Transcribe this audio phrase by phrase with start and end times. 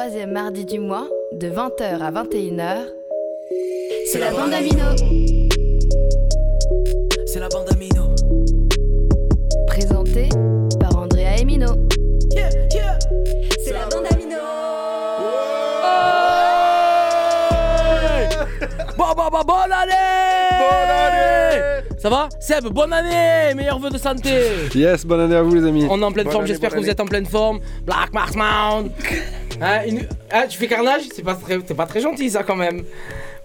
[0.00, 2.86] troisième mardi du mois, de 20h à 21h,
[4.06, 4.84] c'est la bande Amino.
[7.26, 8.04] C'est la bande Amino.
[9.66, 10.28] Présentée
[10.78, 11.74] par Andrea Emino.
[12.30, 12.98] Yeah, yeah.
[13.64, 14.36] C'est la bande Amino.
[18.96, 19.92] Bon, bon, bon, bonne année
[20.58, 22.28] Bonne année Ça va?
[22.40, 24.42] Seb, bonne année Meilleurs vœux de santé
[24.74, 25.86] Yes, bonne année à vous les amis.
[25.90, 27.58] On est en pleine Bonne forme, j'espère que vous êtes en pleine forme.
[27.84, 28.90] Black Mars Mound
[29.86, 31.58] Une- hein, tu fais carnage C'est pas, très...
[31.66, 32.82] c'est pas très gentil ça quand même.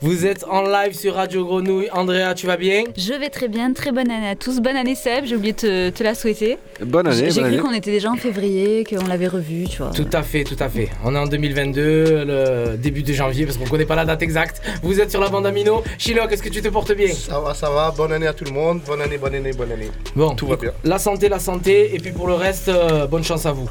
[0.01, 1.87] Vous êtes en live sur Radio Grenouille.
[1.93, 4.59] Andrea, tu vas bien Je vais très bien, très bonne année à tous.
[4.59, 6.57] Bonne année Seb, j'ai oublié de te, te la souhaiter.
[6.81, 9.91] Bonne année, J'ai cru qu'on était déjà en février, qu'on l'avait revu, tu vois.
[9.91, 10.89] Tout à fait, tout à fait.
[11.05, 14.61] On est en 2022, le début de janvier, parce qu'on connaît pas la date exacte.
[14.81, 15.81] Vous êtes sur la bande Amino.
[15.97, 17.91] Chilo, est-ce que tu te portes bien Ça va, ça va.
[17.95, 18.81] Bonne année à tout le monde.
[18.85, 19.89] Bonne année, bonne année, bonne année.
[20.17, 20.71] Bon, Tout va bien.
[20.83, 23.69] La santé, la santé, et puis pour le reste, euh, bonne chance à vous.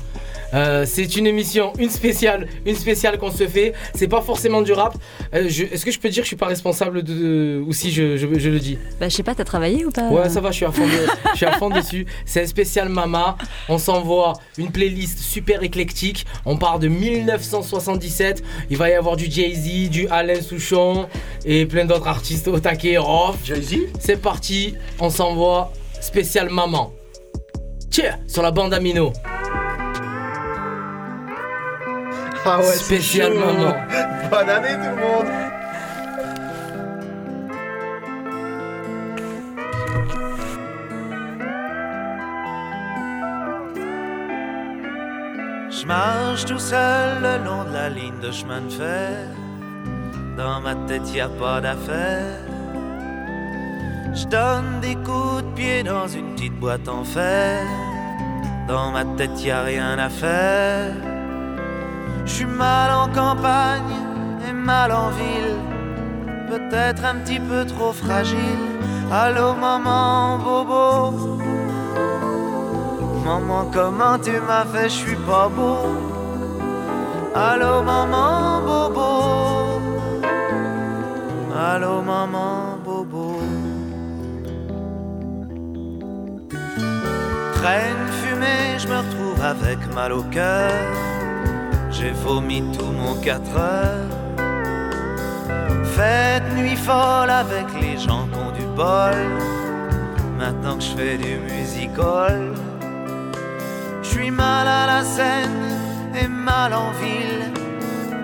[0.55, 3.73] Euh, c'est une émission, une spéciale, une spéciale qu'on se fait.
[3.95, 4.95] C'est pas forcément du rap.
[5.35, 7.91] Euh, je- Est-ce que je peux dire que je suis pas responsable de, ou si
[7.91, 8.79] je, je- je le dis?
[9.01, 10.09] Bah je sais pas, t'as travaillé ou pas?
[10.09, 10.91] Ouais, ça va, je suis à fond, de-
[11.33, 12.07] je suis à fond dessus.
[12.27, 13.37] C'est un spécial Mama.
[13.69, 16.27] On s'envoie une playlist super éclectique.
[16.45, 18.43] On part de 1977.
[18.71, 21.07] Il va y avoir du Jay-Z, du Alain Souchon
[21.45, 22.99] et plein d'autres artistes au taquet.
[22.99, 23.37] Rof.
[23.45, 23.77] Jay-Z?
[23.99, 26.93] C'est parti, on s'envoie spécial maman.
[27.91, 29.13] Tiens, sur la bande Amino.
[32.45, 33.39] Ah ouais, Spécial chaud.
[33.39, 33.75] maman.
[34.31, 35.29] Bonne année tout le monde.
[45.71, 49.27] Je marche tout seul le long de la ligne de chemin de fer.
[50.37, 52.39] Dans ma tête, y a pas d'affaire.
[54.15, 57.63] Je donne des coups de pied dans une petite boîte en fer.
[58.69, 60.93] Dans ma tête, y a rien à faire.
[62.25, 63.95] Je suis mal en campagne
[64.49, 65.57] et mal en ville.
[66.49, 68.65] Peut-être un petit peu trop fragile.
[69.11, 71.39] Allô, maman, bobo.
[73.25, 75.79] Maman, comment tu m'as fait, je suis pas beau.
[77.35, 79.81] Allô, maman, bobo.
[81.57, 83.41] Allô, maman, bobo.
[87.55, 90.73] Traîne fumée, je me retrouve avec mal au cœur.
[92.03, 94.09] J'ai vomi tout mon 4 heures.
[95.85, 99.15] Fête nuit folle avec les gens qui ont du bol.
[100.37, 102.55] Maintenant que je fais du musical.
[104.03, 105.69] Je suis mal à la scène
[106.21, 107.45] et mal en ville.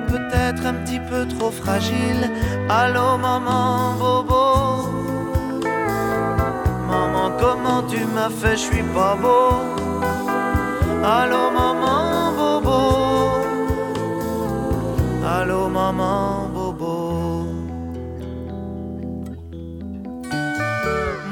[0.09, 2.33] Peut-être un petit peu trop fragile.
[2.69, 4.89] Allô, maman, bobo.
[6.91, 9.51] Maman, comment tu m'as fait, je suis pas beau.
[11.05, 11.88] Allô, maman,
[15.49, 17.47] Allô, maman, bobo.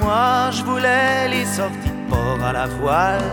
[0.01, 3.31] Moi, je voulais les sorties de port à la voile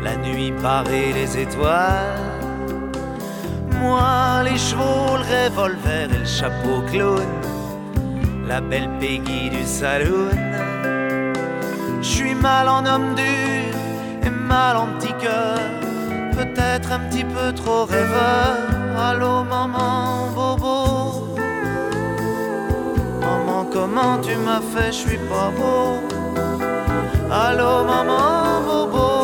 [0.00, 2.22] la nuit parée les étoiles.
[3.80, 7.26] Moi, les chevaux, le revolver et le chapeau clown,
[8.46, 10.38] la belle Peggy du saloon.
[12.00, 13.74] Je suis mal en homme dur
[14.22, 15.58] et mal en petit cœur,
[16.38, 18.73] peut-être un petit peu trop rêveur.
[18.96, 21.36] Allô, maman, bobo.
[23.20, 26.00] Maman, comment tu m'as fait, je suis pas beau.
[27.30, 29.14] Allô, maman, bobo.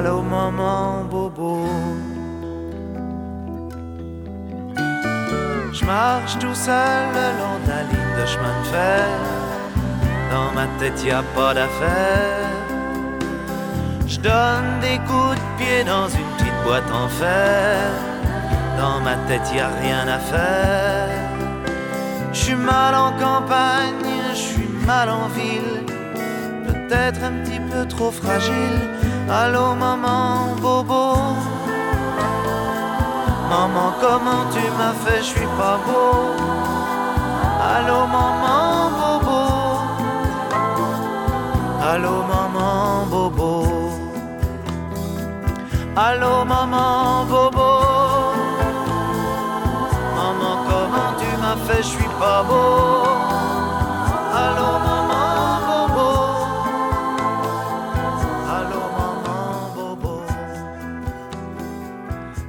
[0.00, 1.66] Allô maman bobo
[5.72, 9.08] Je marche tout seul long de la ligne de chemin de fer
[10.30, 12.48] Dans ma tête y a pas d'affaire
[14.06, 16.29] Je donne des coups de pied dans une
[16.64, 17.90] boîte en fer.
[18.78, 21.08] Dans ma tête y a rien à faire.
[22.32, 25.84] Je suis mal en campagne, je suis mal en ville.
[26.66, 28.80] Peut-être un petit peu trop fragile.
[29.28, 31.04] Allô maman bobo.
[33.50, 35.18] Maman comment tu m'as fait?
[35.18, 36.14] Je suis pas beau.
[37.74, 39.42] Allô maman bobo.
[41.90, 42.49] Allô maman
[46.00, 47.68] Allô maman bobo.
[50.16, 53.04] Maman comment tu m'as fait je suis pas beau.
[54.44, 55.26] Allô maman
[55.68, 56.08] bobo.
[58.56, 59.44] Allô maman
[59.76, 60.14] bobo.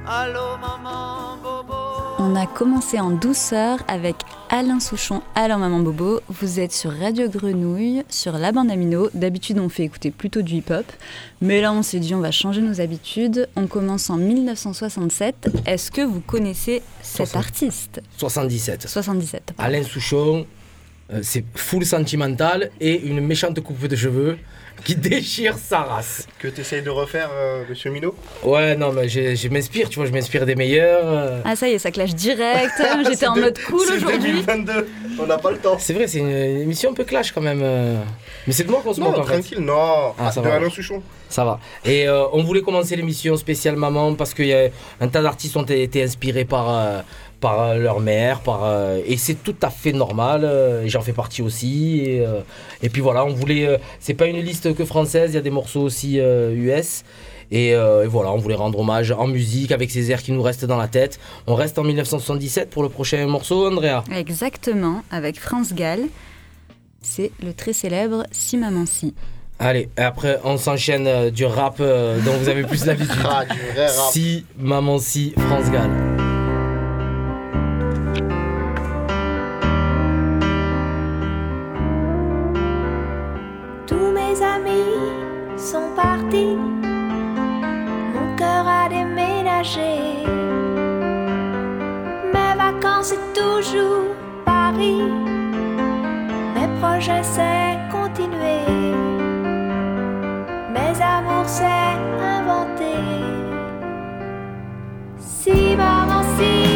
[0.06, 1.80] Allô maman bobo.
[2.20, 4.16] On a commencé en douceur avec
[4.54, 6.20] Alain Souchon, Alain Maman Bobo.
[6.28, 9.08] Vous êtes sur Radio Grenouille, sur la bande Amino.
[9.14, 10.84] D'habitude, on fait écouter plutôt du hip-hop.
[11.40, 13.48] Mais là, on s'est dit, on va changer nos habitudes.
[13.56, 15.48] On commence en 1967.
[15.64, 17.36] Est-ce que vous connaissez cet 60.
[17.36, 18.02] artiste?
[18.18, 18.88] 77.
[18.90, 19.42] 77.
[19.56, 19.72] pardon.
[19.74, 20.46] Alain Souchon,
[21.14, 24.36] euh, c'est full sentimental et une méchante coupe de cheveux
[24.84, 26.26] qui déchire sa race.
[26.38, 29.96] Que tu essayes de refaire, euh, monsieur Mino Ouais, non, mais je, je m'inspire, tu
[29.98, 31.02] vois, je m'inspire des meilleurs.
[31.04, 31.40] euh.
[31.44, 32.72] Ah, ça y est, ça clash direct.
[33.08, 34.32] J'étais en mode cool c'est aujourd'hui.
[34.32, 34.88] 2022,
[35.20, 35.76] on n'a pas le temps.
[35.78, 37.60] C'est vrai, c'est une, une émission un peu clash quand même.
[37.62, 37.96] euh.
[38.46, 39.32] Mais c'est de moi qu'on se moque Non, en fait.
[39.40, 40.12] tranquille, non.
[40.18, 40.54] Ah, ça de va.
[40.54, 41.02] Alain Souchon.
[41.28, 41.60] Ça va.
[41.84, 44.68] Et euh, on voulait commencer l'émission spéciale maman parce qu'il y a
[45.00, 47.00] un tas d'artistes ont été inspirés par, euh,
[47.42, 50.44] par euh, leur mère, par, euh, et c'est tout à fait normal.
[50.44, 52.00] euh, J'en fais partie aussi.
[52.06, 52.40] Et, euh,
[52.82, 53.66] et puis voilà, on voulait.
[53.66, 57.02] euh, c'est pas une liste que française, il y a des morceaux aussi euh, US.
[57.50, 60.40] Et, euh, et voilà, on voulait rendre hommage en musique avec ces airs qui nous
[60.42, 61.20] restent dans la tête.
[61.46, 64.02] On reste en 1977 pour le prochain morceau, Andrea.
[64.10, 66.00] Exactement, avec France Gall.
[67.02, 69.12] C'est le très célèbre Si Maman Si.
[69.58, 73.14] Allez, et après on s'enchaîne euh, du rap euh, dont vous avez plus l'habitude.
[73.24, 74.12] Ah, du vrai rap.
[74.12, 76.21] Si, maman, si, France Gall.
[86.44, 89.94] Mon cœur a déménagé.
[92.34, 95.02] Mes vacances c'est toujours Paris,
[96.54, 98.64] mes projets c'est continuer,
[100.74, 103.04] mes amours c'est inventer.
[105.18, 106.71] Si maman si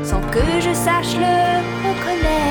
[0.05, 2.50] sans que je sache le reconnaître.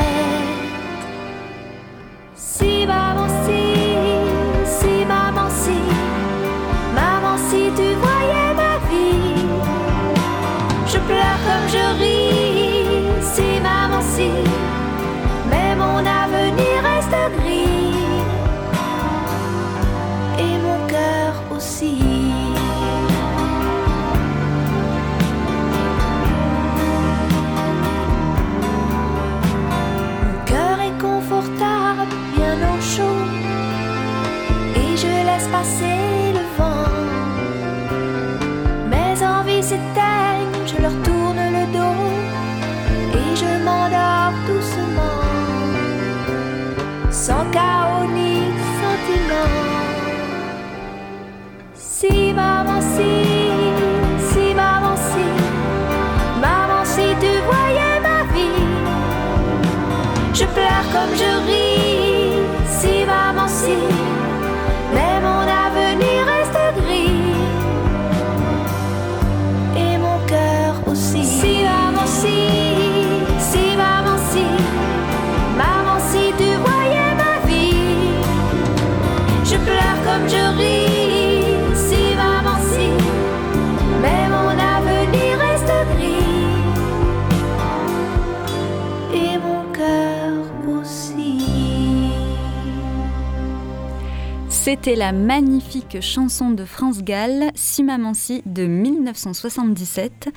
[94.70, 100.28] C'était la magnifique chanson de France Gall, Si Maman Si, de 1977.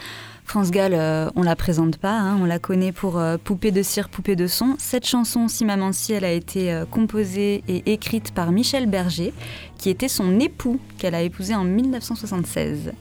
[0.44, 3.84] France Gall, euh, on la présente pas, hein, on la connaît pour euh, Poupée de
[3.84, 4.74] cire, Poupée de son.
[4.80, 9.36] Cette chanson, Si Maman Si, elle a été euh, composée et écrite par Michel Berger,
[9.78, 12.92] qui était son époux, qu'elle a épousé en 1976.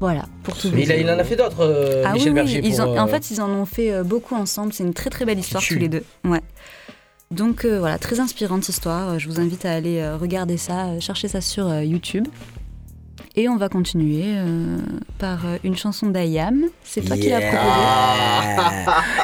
[0.00, 1.04] Voilà, pour tout Mais il, a- dire.
[1.04, 2.60] il en a fait d'autres, euh, Ah Michel oui, Berger.
[2.64, 4.72] ils pour, en- euh, en fait, ils en ont fait euh, beaucoup ensemble.
[4.72, 6.04] C'est une très très belle histoire tous les deux.
[6.24, 6.40] Ouais.
[7.30, 9.10] Donc euh, voilà, très inspirante histoire.
[9.10, 12.26] Euh, Je vous invite à aller euh, regarder ça, chercher ça sur YouTube.
[13.36, 14.78] Et on va continuer euh,
[15.18, 16.64] par euh, une chanson d'Ayam.
[16.84, 17.58] C'est toi qui l'as proposée.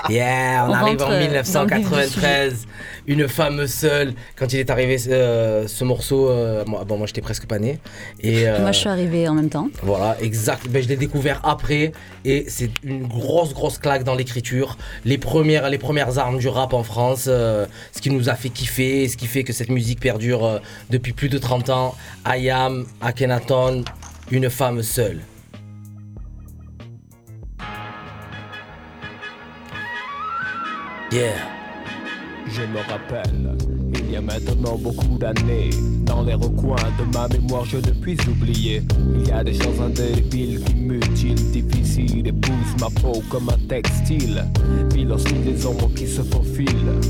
[0.10, 2.66] Yeah, on, On arrive en euh, dans le vif du 1993.
[3.06, 4.14] Une femme seule.
[4.36, 7.78] Quand il est arrivé euh, ce morceau, euh, moi, bon, moi j'étais presque pas né.
[8.20, 9.68] Et, euh, Moi, je suis arrivée en même temps.
[9.82, 10.68] Voilà, exact.
[10.68, 11.92] Ben, je l'ai découvert après
[12.24, 14.76] et c'est une grosse, grosse claque dans l'écriture.
[15.04, 18.48] Les premières, les premières armes du rap en France, euh, ce qui nous a fait
[18.48, 20.58] kiffer, ce qui fait que cette musique perdure euh,
[20.90, 21.94] depuis plus de 30 ans.
[22.24, 23.83] Ayam, Akhenaton,
[24.30, 25.20] une femme seule.
[31.12, 31.34] Yeah.
[32.46, 33.56] Je me rappelle,
[33.94, 35.70] il y a maintenant beaucoup d'années,
[36.04, 38.82] dans les recoins de ma mémoire, je ne puis oublier.
[39.14, 44.44] Il y a des choses indélébiles qui mutilent, difficiles, épousent ma peau comme un textile.
[44.92, 47.00] Pile aussi des ombres qui se faufilent.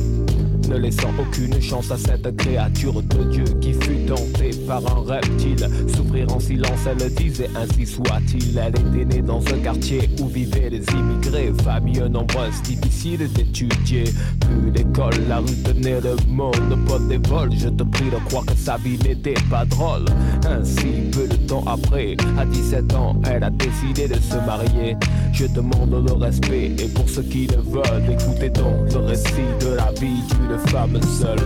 [0.69, 5.69] Ne laissant aucune chance à cette créature de Dieu qui fut tentée par un reptile.
[5.95, 8.59] Souffrir en silence, elle disait ainsi soit-il.
[8.59, 14.05] Elle était née dans un quartier où vivaient les immigrés, famille nombreuse, difficile d'étudier.
[14.41, 17.53] Plus d'école, la rue tenait le monopole des vols.
[17.57, 20.07] Je te prie de croire que sa vie n'était pas drôle.
[20.49, 24.97] Ainsi, peu de temps après, à 17 ans, elle a décidé de se marier.
[25.33, 29.75] Je demande le respect et pour ceux qui le veulent, écoutez donc le récit de
[29.75, 31.39] la vie d'une femme seule.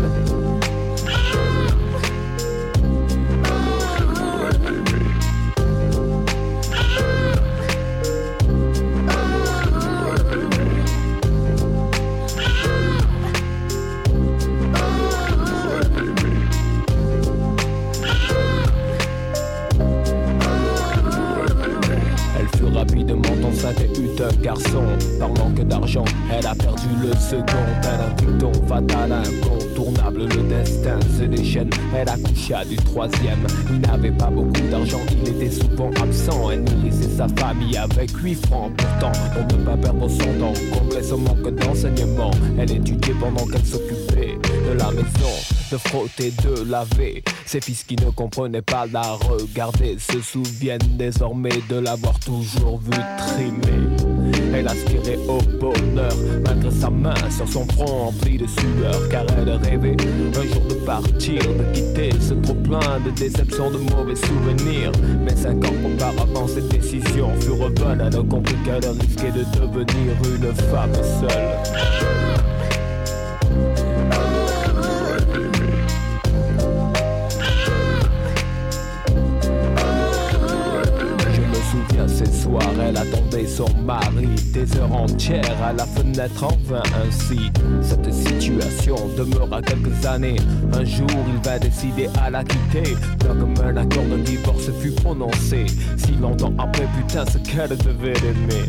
[22.39, 24.85] Elle fut rapidement enceinte et un garçon.
[25.19, 28.18] Par manque d'argent, elle a perdu le second.
[28.71, 30.29] A un dicton fatal, incontournable.
[30.29, 31.71] Le destin se déchaîne.
[31.95, 33.47] Elle accoucha du troisième.
[33.71, 36.51] Il n'avait pas beaucoup d'argent, il était souvent absent.
[36.51, 38.73] Elle nourrissait sa famille avec 8 francs.
[38.77, 42.31] Pourtant, pour ne pas perdre son temps, combler son manque d'enseignement.
[42.59, 47.23] Elle étudiait pendant qu'elle s'occupait de la maison de frotter, de laver.
[47.45, 52.99] Ses fils qui ne comprenaient pas la regarder se souviennent désormais de l'avoir toujours vu
[53.19, 54.18] trimer.
[54.55, 56.13] Elle aspirait au bonheur,
[56.45, 59.97] malgré sa main sur son front empli de sueur, car elle rêvait
[60.37, 64.93] un jour de partir, de quitter ce trop plein de déceptions, de mauvais souvenirs.
[65.25, 67.69] Mais cinq ans auparavant, cette décision fut revenue.
[67.93, 72.28] Elle a compris qu'elle risquait de devenir une femme seule.
[83.59, 87.51] Son mari des heures entières à la fenêtre en vain ainsi.
[87.83, 90.37] Cette situation demeura quelques années.
[90.75, 92.95] Un jour, il va décider à la quitter.
[93.21, 95.67] Comme un accord de divorce fut prononcé.
[95.97, 98.65] Si longtemps après, putain, ce qu'elle devait l'aimer.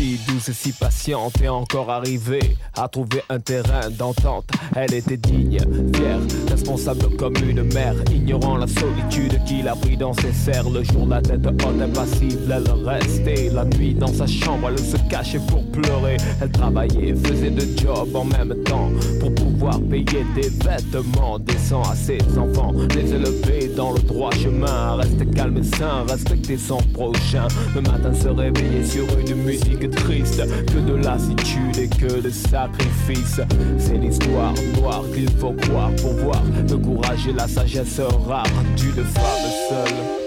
[0.00, 4.46] Si douce et si patiente et encore arrivée à trouver un terrain d'entente.
[4.74, 5.58] Elle était digne,
[5.94, 10.70] fière, responsable comme une mère, ignorant la solitude qui l'a pris dans ses serres.
[10.70, 13.50] Le jour, la tête haute, impassible, elle restait.
[13.52, 16.16] La nuit, dans sa chambre, elle se cachait pour pleurer.
[16.40, 18.90] Elle travaillait, faisait de job en même temps
[19.20, 22.72] pour pouvoir payer des vêtements décents à ses enfants.
[22.94, 27.48] Les élever dans le droit chemin, rester calme et sain, respecter son prochain.
[27.74, 33.40] Le matin, se réveiller sur une musique triste, que de lassitude et que de sacrifice.
[33.78, 39.04] C'est l'histoire noire qu'il faut croire pour voir le courage et la sagesse rare d'une
[39.04, 40.19] femme seule.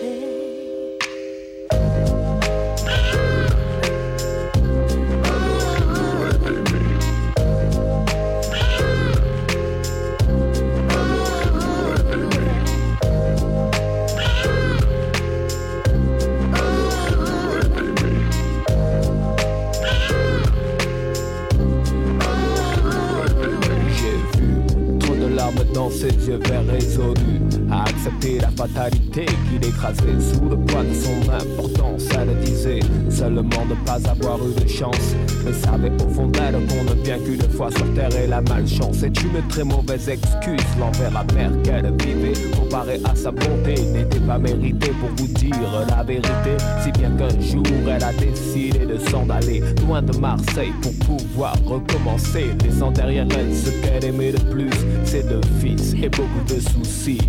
[37.55, 40.61] Fois sur terre et la malchance est une très mauvaise excuse.
[40.79, 45.55] L'envers la mer qu'elle vivait, comparé à sa bonté, n'était pas mérité pour vous dire
[45.87, 46.57] la vérité.
[46.83, 51.55] Si bien qu'un jour elle a décidé de s'en aller loin de Marseille pour pouvoir
[51.65, 54.69] recommencer, laissant derrière elle ce qu'elle aimait le plus,
[55.03, 57.19] ses deux fils et beaucoup de soucis.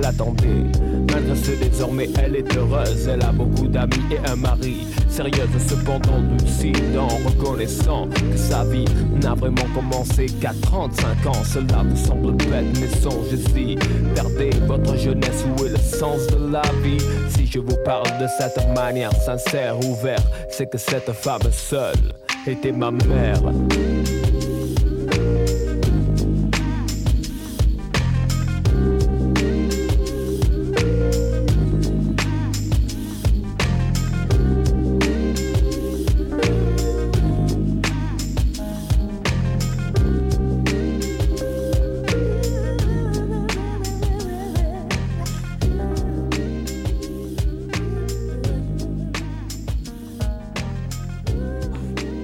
[0.00, 0.64] L'attendait.
[1.12, 4.86] Malgré ce désormais elle est heureuse, elle a beaucoup d'amis et un mari.
[5.08, 8.84] Sérieuse cependant lucide en reconnaissant que sa vie
[9.22, 11.44] n'a vraiment commencé qu'à 35 ans.
[11.44, 13.76] Cela vous semble bête mais songez-y.
[14.14, 17.02] Perdez votre jeunesse, où est le sens de la vie?
[17.30, 22.12] Si je vous parle de cette manière sincère, ouverte, c'est que cette femme seule
[22.46, 23.42] était ma mère.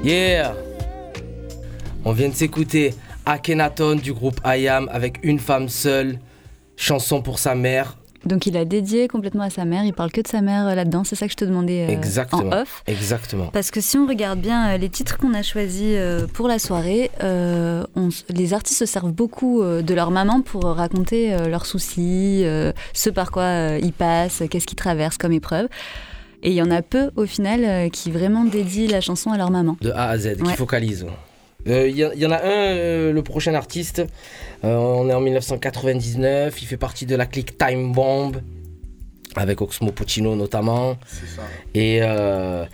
[0.04, 0.54] Yeah
[2.04, 2.92] On vient de s'écouter
[3.24, 6.18] Akhenaton du groupe IAM avec Une femme seule,
[6.76, 7.96] chanson pour sa mère.
[8.24, 10.74] Donc il a dédié complètement à sa mère, il parle que de sa mère euh,
[10.74, 12.50] là-dedans, c'est ça que je te demandais euh, Exactement.
[12.50, 12.82] en off.
[12.86, 13.46] Exactement.
[13.52, 15.96] Parce que si on regarde bien euh, les titres qu'on a choisis
[16.32, 21.36] pour la soirée, euh, on les artistes se servent beaucoup de leur maman pour raconter
[21.48, 25.68] leurs soucis, euh, ce par quoi ils passent, qu'est-ce qu'ils traversent comme épreuve.
[26.42, 29.36] Et il y en a peu au final euh, qui vraiment dédient la chanson à
[29.38, 29.76] leur maman.
[29.80, 30.54] De A à Z, qui Ouais.
[30.56, 31.06] focalise.
[31.68, 34.00] Euh, Il y, il en a un, euh, le prochain artiste,
[34.64, 38.38] euh, on est en 1999, il fait partie de la clique Time Bomb,
[39.36, 40.96] avec Oxmo Puccino notamment.
[41.06, 41.42] C'est ça.
[41.74, 42.64] Et, euh,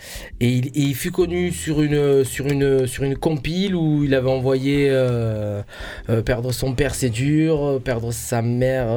[0.41, 4.15] et il, et il fut connu sur une, sur, une, sur une compile où il
[4.15, 5.63] avait envoyé euh,
[6.09, 8.89] euh, Perdre son père c'est dur, perdre sa mère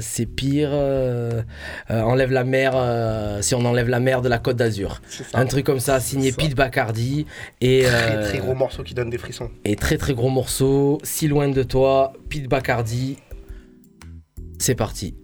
[0.00, 0.70] c'est pire,
[1.88, 2.74] enlève la mer
[3.42, 5.00] si on enlève la mer de la Côte d'Azur.
[5.34, 6.32] Un truc comme ça, signé.
[6.32, 7.26] Pete Bacardi.
[7.60, 9.50] Et, Très, très gros morceau qui donne des frissons.
[9.64, 13.16] et très très gros morceau, Si loin de toi, Pete Bacardi.
[14.58, 15.14] C'est parti.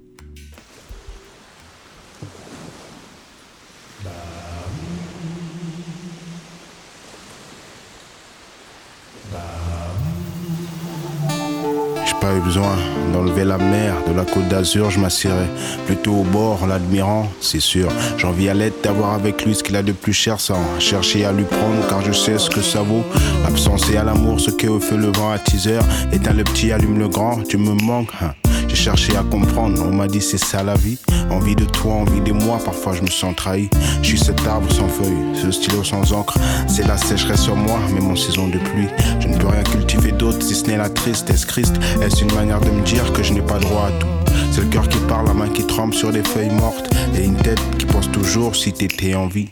[12.22, 12.76] Pas eu besoin
[13.12, 15.48] d'enlever la mer de la côte d'Azur, je m'assierais
[15.86, 17.88] plutôt au bord l'admirant, c'est sûr.
[18.16, 21.32] J'envie à l'aide d'avoir avec lui ce qu'il a de plus cher sans chercher à
[21.32, 23.04] lui prendre car je sais ce que ça vaut.
[23.42, 25.80] L'absence et à l'amour, ce que fait le vent à teaser.
[26.12, 28.10] Éteins le petit, allume le grand, tu me manques.
[28.22, 28.41] hein.
[28.72, 30.96] J'ai cherché à comprendre, on m'a dit c'est ça la vie.
[31.30, 33.68] Envie de toi, envie de moi, parfois je me sens trahi.
[34.00, 36.38] Je suis cet arbre sans feuilles, ce stylo sans encre.
[36.68, 38.88] C'est la sécheresse sur moi, même en saison de pluie.
[39.20, 41.44] Je ne peux rien cultiver d'autre si ce n'est la tristesse.
[41.44, 44.06] Christ, est-ce une manière de me dire que je n'ai pas droit à tout?
[44.50, 46.88] C'est le cœur qui parle, la main qui tremble sur des feuilles mortes.
[47.14, 49.50] Et une tête qui pense toujours si t'étais en vie.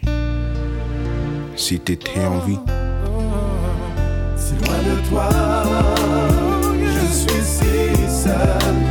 [1.56, 2.58] Si t'étais en vie.
[4.34, 5.28] Si loin de toi,
[6.80, 8.89] je suis si seul,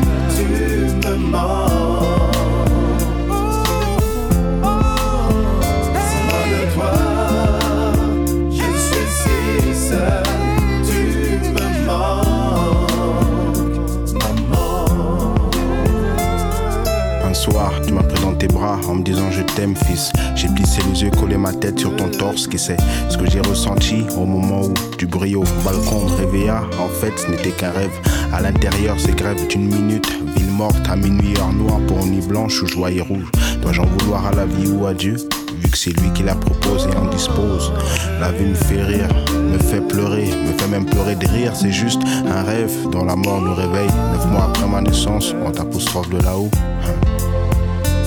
[17.86, 20.12] tu m'as pris dans tes bras en me disant je t'aime, fils.
[20.36, 22.78] J'ai plissé les yeux, collé ma tête sur ton torse, qui c'est
[23.10, 26.62] ce que j'ai ressenti au moment où du bruit au balcon réveilla.
[26.80, 27.92] En fait, ce n'était qu'un rêve.
[28.32, 30.08] À l'intérieur, c'est grève d'une minute.
[30.36, 33.32] Ville morte à minuit, heure noire pour nuit blanche ou joie rouge.
[33.62, 35.16] Dois-je en vouloir à la vie ou à Dieu?
[35.60, 37.74] Vu que c'est lui qui la propose et en dispose.
[38.20, 41.54] La vie me fait rire, me fait pleurer, me fait même pleurer de rire.
[41.56, 43.90] C'est juste un rêve dont la mort nous réveille.
[44.14, 46.52] Neuf mois après ma naissance, on t'apostrophe de là-haut.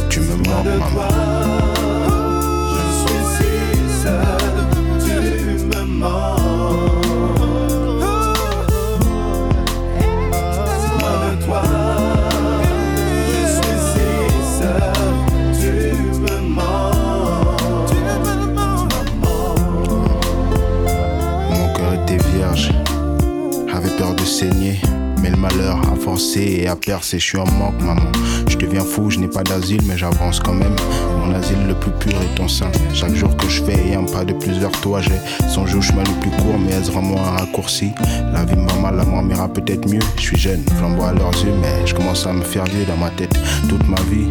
[0.08, 1.08] Tu me de maman.
[2.70, 4.51] je suis si
[25.22, 28.10] Mais le malheur a forcé et a percé, je suis en manque, maman.
[28.48, 30.74] Je deviens fou, je n'ai pas d'asile, mais j'avance quand même.
[31.20, 32.70] Mon asile le plus pur est ton sein.
[32.92, 36.02] Chaque jour que je fais un pas de plus vers toi, j'ai songé au chemin
[36.02, 37.92] le plus court, mais est-ce vraiment un raccourci?
[38.32, 40.02] La vie m'a mal, la mort m'ira peut-être mieux.
[40.16, 42.96] Je suis jeune, flamboie à leurs yeux, mais je commence à me faire vieux dans
[42.96, 43.38] ma tête.
[43.68, 44.26] Toute ma vie,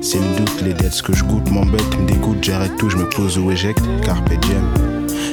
[0.00, 3.08] c'est le doute, les dettes, que je goûte m'embête, me dégoûte, j'arrête tout, je me
[3.08, 3.82] pose ou éjecte.
[4.04, 4.64] Carpe diem.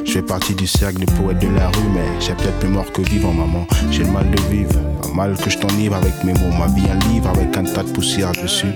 [0.06, 2.92] Je fais partie du cercle des poètes de la rue, mais j'ai peut-être plus mort
[2.92, 3.68] que vivant, maman.
[3.92, 6.56] J'ai le mal de vivre, pas mal que je t'enivre avec mes mots.
[6.58, 8.72] Ma vie, un livre avec un tas de poussière dessus.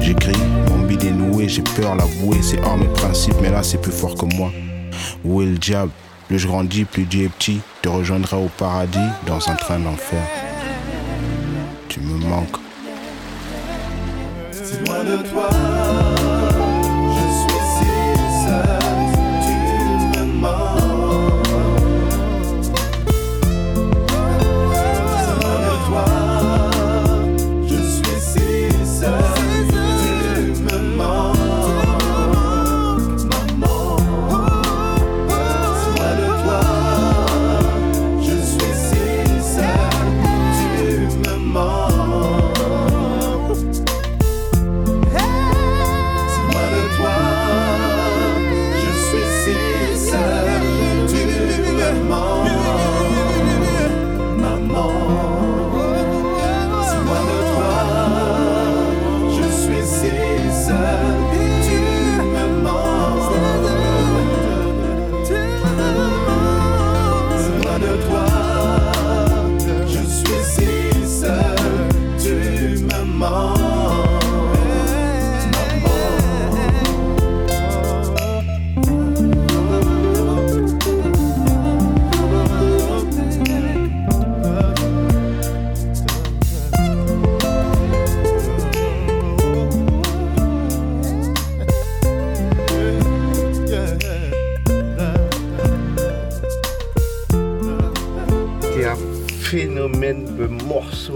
[0.00, 0.36] J'écris,
[0.70, 3.92] mon bide est noué, j'ai peur l'avouer, c'est hors mes principes, mais là c'est plus
[3.92, 4.52] fort que moi.
[5.24, 5.90] Où est le diable?
[6.28, 7.60] Plus je grandis, plus Dieu est petit.
[7.82, 10.22] Te rejoindrai au paradis dans un train d'enfer.
[11.88, 12.65] Tu me manques.
[14.66, 15.85] Si loin de toi.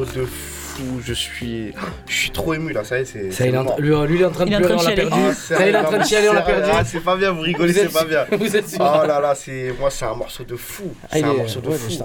[0.00, 0.56] Morceau de fou.
[1.04, 1.72] Je suis,
[2.08, 2.84] je suis trop ému là.
[2.84, 3.30] Ça y est, c'est.
[3.32, 5.12] Ça, il est en lui, lui, il est en train de pleurer, on l'a perdu.
[5.14, 6.70] Ah, Ça, il est en train de chialer, on l'a perdu.
[6.72, 8.24] ah, c'est pas bien, vous rigolez, c'est pas bien.
[8.38, 10.84] Vous êtes sûr Oh là là, c'est moi, c'est un morceau de fou.
[11.02, 12.04] Ah, C'est un morceau de ouais, fou.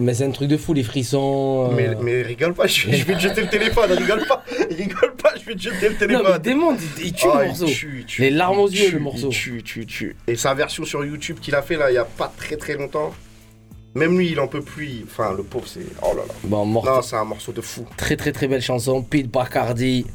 [0.00, 1.68] mais c'est un truc de fou, les frissons.
[1.72, 1.74] euh.
[1.76, 5.34] Mais, mais rigole pas, je, je vais te jeter le téléphone, rigole pas, rigole pas,
[5.38, 6.38] je vais te jeter le Non, mais téléphone.
[6.42, 7.66] démonte, il, il tue Ah, le morceau.
[8.18, 9.30] Les larmes aux yeux, le morceau.
[10.26, 12.76] Et sa version sur YouTube qu'il a fait là, il y a pas très très
[12.76, 13.12] longtemps.
[13.94, 15.04] Même lui, il en peut plus.
[15.04, 15.86] Enfin, le pauvre, c'est.
[16.02, 16.34] Oh là là.
[16.44, 16.90] Bon, morceau.
[16.90, 17.86] Non, c'est un morceau de fou.
[17.96, 20.06] Très très très belle chanson, Pete Bacardi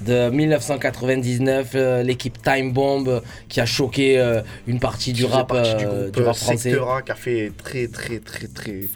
[0.00, 5.48] de 1999, euh, l'équipe Time Bomb euh, qui a choqué euh, une partie du rap,
[5.48, 6.72] partie du groupe du rap français.
[7.04, 8.88] Qui a fait très très très très.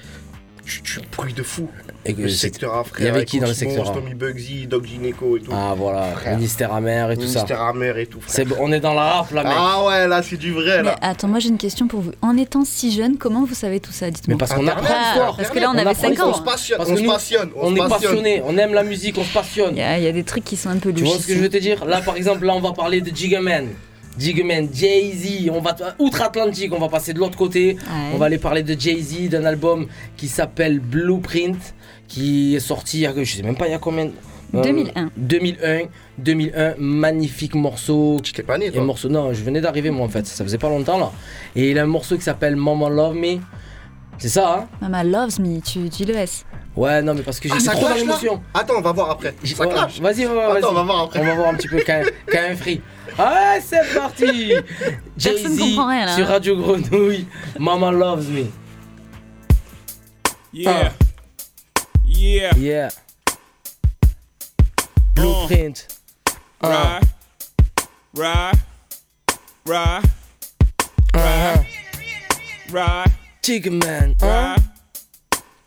[0.64, 1.68] Tu, tu bruit de fou.
[2.05, 3.01] Et que Le secteur A, frère.
[3.01, 5.51] il y avait avec qui dans le secteur A Tommy Bugsy, Doc Gineco et tout.
[5.55, 6.37] Ah voilà, Frère.
[6.37, 7.40] Ministère amer et tout ça.
[7.40, 8.35] Ministère amer et tout, frère.
[8.35, 9.53] C'est bon, on est dans la rap là, mec.
[9.57, 10.98] Ah ouais, là, c'est du vrai, Mais là.
[11.01, 12.12] attends, moi j'ai une question pour vous.
[12.22, 14.35] En étant si jeune, comment vous savez tout ça Dites-moi.
[14.35, 16.31] Mais parce qu'on apprend Ah, parce que là, on On avait apprend 5 ans.
[16.31, 17.51] On se passionne, Parce on se nous, passionne.
[17.57, 18.01] On, est passionne.
[18.01, 19.75] passionné, on aime la musique, on se passionne.
[19.77, 21.27] Il y, a, il y a des trucs qui sont un peu Tu vois ce
[21.27, 21.51] que je veux louches.
[21.53, 21.85] te dire?
[21.85, 23.68] Là par exemple, là on va parler de Gigaman.
[24.18, 27.77] Gigaman, Jay-Z, on va outre-Atlantique, on va passer de l'autre côté.
[27.77, 28.11] Ouais.
[28.14, 31.57] On va aller parler de Jay-Z, d'un album qui s'appelle Blueprint,
[32.09, 34.11] qui est sorti, il y a- je sais même pas il y a combien.
[34.55, 35.11] euh, 2001.
[35.16, 35.81] 2001,
[36.18, 38.20] 2001, magnifique morceau.
[38.22, 40.27] Tu t'es pas né, Et un toi morceau, non, je venais d'arriver moi en fait,
[40.27, 41.11] ça faisait pas longtemps là.
[41.57, 43.38] Et il a un morceau qui s'appelle Mama Love Me.
[44.22, 46.44] C'est ça, hein Mama loves me, tu, tu le laisses.
[46.76, 48.40] Ouais, non, mais parce que j'ai Ah, ça trop dans l'émotion.
[48.54, 49.35] Attends, on va voir après.
[49.42, 50.00] J'ai- Ça ouais, clash.
[50.00, 50.64] Vas-y, ouais, Attends, vas-y.
[50.64, 51.18] on va voir après.
[51.18, 52.80] On va voir un petit peu quand quand un free.
[53.18, 54.52] Ah, c'est parti
[55.20, 56.14] Personne Jay-Z comprend rien, là.
[56.14, 57.26] sur Radio Grenouille,
[57.58, 58.44] Mama Loves Me.
[60.52, 60.92] Yeah.
[62.06, 62.50] Yeah.
[62.56, 62.88] Yeah.
[65.16, 65.88] Blueprint.
[66.62, 67.00] Ah.
[68.14, 68.54] Right.
[69.66, 70.02] Right.
[71.12, 71.66] Right.
[72.72, 73.12] Right.
[73.42, 74.14] Chicken Man.
[74.20, 74.59] Hein?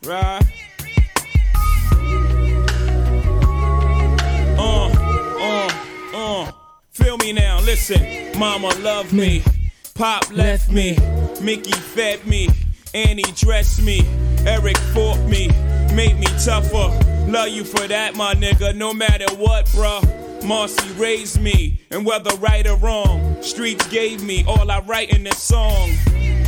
[0.05, 0.41] Right.
[4.57, 4.89] Uh,
[5.37, 5.69] uh,
[6.13, 6.51] uh.
[6.91, 8.39] Feel me now, listen.
[8.39, 9.43] Mama loved me.
[9.93, 10.97] Pop left me.
[11.41, 12.47] Mickey fed me.
[12.93, 14.07] Annie dressed me.
[14.45, 15.49] Eric fought me.
[15.93, 16.97] Made me tougher.
[17.29, 20.45] Love you for that, my nigga, no matter what, bruh.
[20.45, 25.23] Marcy raised me, and whether right or wrong, streets gave me all I write in
[25.23, 25.89] this song.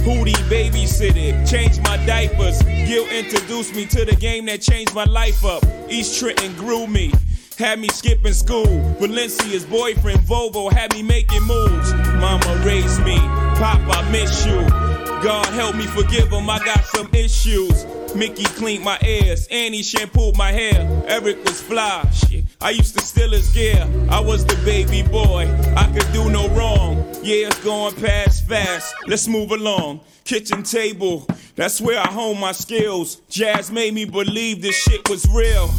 [0.07, 2.61] Hootie babysitted, changed my diapers.
[2.63, 5.65] Gil introduced me to the game that changed my life up.
[5.89, 7.11] East Trenton grew me,
[7.57, 8.67] had me skipping school.
[9.01, 11.93] Valencia's boyfriend Volvo had me making moves.
[12.21, 13.17] Mama raised me,
[13.59, 14.86] Pop, I miss you.
[15.23, 17.85] God help me forgive him, I got some issues.
[18.15, 21.03] Mickey cleaned my ears, Annie shampooed my hair.
[21.07, 22.45] Eric was fly, shit.
[22.61, 23.87] I used to steal his gear.
[24.09, 26.97] I was the baby boy, I could do no wrong.
[27.23, 28.95] Yeah, it's going past fast.
[29.07, 30.01] Let's move along.
[30.23, 31.25] Kitchen table,
[31.55, 33.21] that's where I hone my skills.
[33.29, 35.69] Jazz made me believe this shit was real.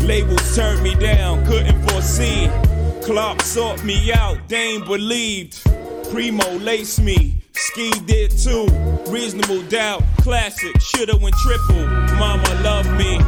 [0.00, 2.50] Labels turned me down, couldn't foresee.
[3.02, 5.62] Clark sought me out, ain't believed.
[6.10, 8.66] Primo laced me, Ski did too.
[9.08, 11.86] Reasonable doubt, classic, shoulda went triple.
[12.16, 13.18] Mama loved me,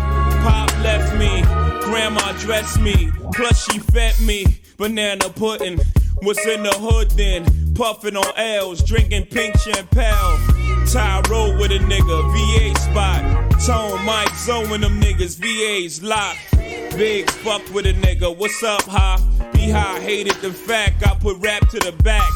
[0.42, 1.42] Pop left me,
[1.82, 4.44] Grandma dressed me, plus she fed me.
[4.76, 5.80] Banana pudding,
[6.22, 7.44] what's in the hood then?
[7.74, 10.86] Puffin' on L's, drinking pink champagne.
[10.86, 13.50] Ty roll with a nigga, VA spot.
[13.64, 16.38] Tone Mike, Zoe them niggas, VA's locked.
[16.96, 18.36] Big fuck with a nigga.
[18.36, 19.18] What's up, huh?
[19.52, 22.28] Be high, hated the fact I put rap to the back.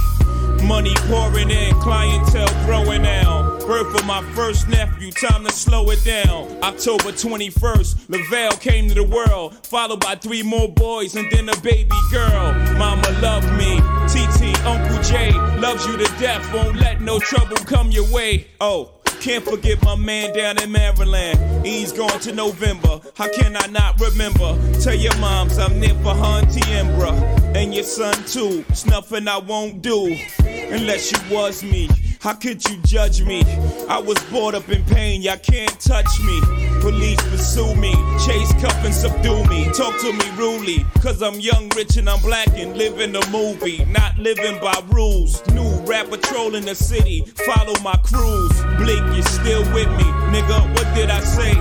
[0.66, 3.58] Money pouring in, clientele growing now.
[3.66, 6.50] Birth of my first nephew, time to slow it down.
[6.62, 11.56] October 21st, Lavelle came to the world, followed by three more boys and then a
[11.60, 12.54] baby girl.
[12.78, 13.76] Mama loved me.
[14.08, 18.46] TT, Uncle Jay loves you to death, won't let no trouble come your way.
[18.60, 19.03] Oh.
[19.24, 21.64] Can't forget my man down in Maryland.
[21.64, 23.00] He's gone to November.
[23.16, 24.54] How can I not remember?
[24.82, 28.66] Tell your moms I'm there for her and And your son too.
[28.68, 30.14] It's nothing I won't do.
[30.40, 31.88] Unless you was me.
[32.24, 33.42] How could you judge me?
[33.86, 36.40] I was brought up in pain, y'all can't touch me.
[36.80, 37.92] Police pursue me,
[38.24, 39.66] chase, cuff, and subdue me.
[39.74, 43.30] Talk to me rudely, cause I'm young, rich, and I'm black and live in a
[43.30, 43.84] movie.
[43.84, 45.46] Not living by rules.
[45.48, 48.58] New rap patrol in the city, follow my cruise.
[48.78, 50.08] Blink, you still with me.
[50.32, 51.52] Nigga, what did I say?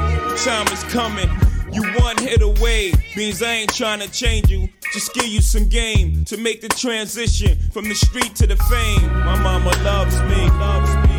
[0.46, 1.53] Time is coming.
[1.74, 4.70] You one hit away, means I ain't trying to change you.
[4.94, 9.12] Just give you some game to make the transition from the street to the fame.
[9.26, 11.13] My mama loves me, loves me,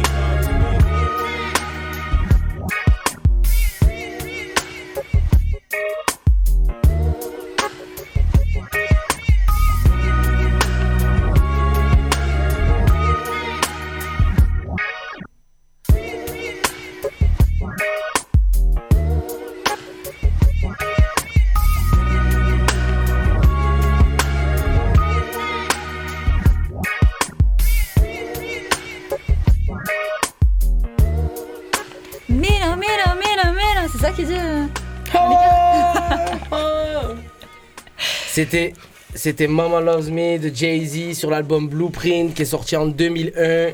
[38.35, 38.73] C'était
[39.15, 43.69] c'était Mama Loves Me de Jay-Z sur l'album Blueprint qui est sorti en 2001.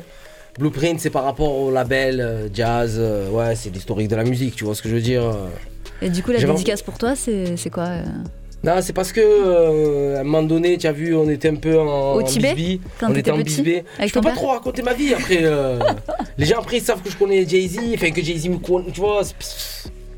[0.59, 2.97] Blueprint, c'est par rapport au label euh, jazz.
[2.99, 5.23] euh, ouais, c'est l'historique de la musique, tu vois ce que je veux dire.
[5.23, 5.47] euh.
[6.03, 8.03] Et du coup, la dédicace pour toi, c'est quoi euh?
[8.63, 11.55] Non, c'est parce que euh, à un moment donné, tu as vu, on était un
[11.55, 12.79] peu en, Au en Tibet?
[12.99, 13.81] Quand on était en petit?
[14.05, 15.39] Je peux pas trop raconter ma vie après.
[15.41, 15.79] euh,
[16.37, 18.99] les gens après ils savent que je connais Jay-Z, enfin que Jay-Z me connaît, tu
[18.99, 19.23] vois.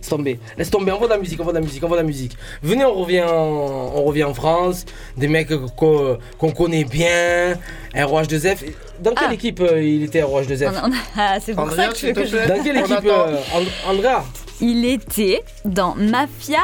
[0.04, 1.88] Laisse tomber, laisse tomber, on voit de la musique, on voit de la musique, on
[1.88, 2.36] voit de la musique.
[2.62, 4.84] Venez, on revient, en- on revient en France,
[5.16, 7.54] des mecs qu'on connaît bien,
[7.96, 8.66] ROH2F.
[9.00, 9.34] Dans quelle Ah.
[9.34, 12.12] équipe euh, il était ROH2F On- on- ah, C'est pour Andrea, ça que tu veux
[12.14, 12.36] que je...
[12.36, 14.24] Dans quelle équipe euh, And- Andrea
[14.60, 16.60] Il était dans Mafia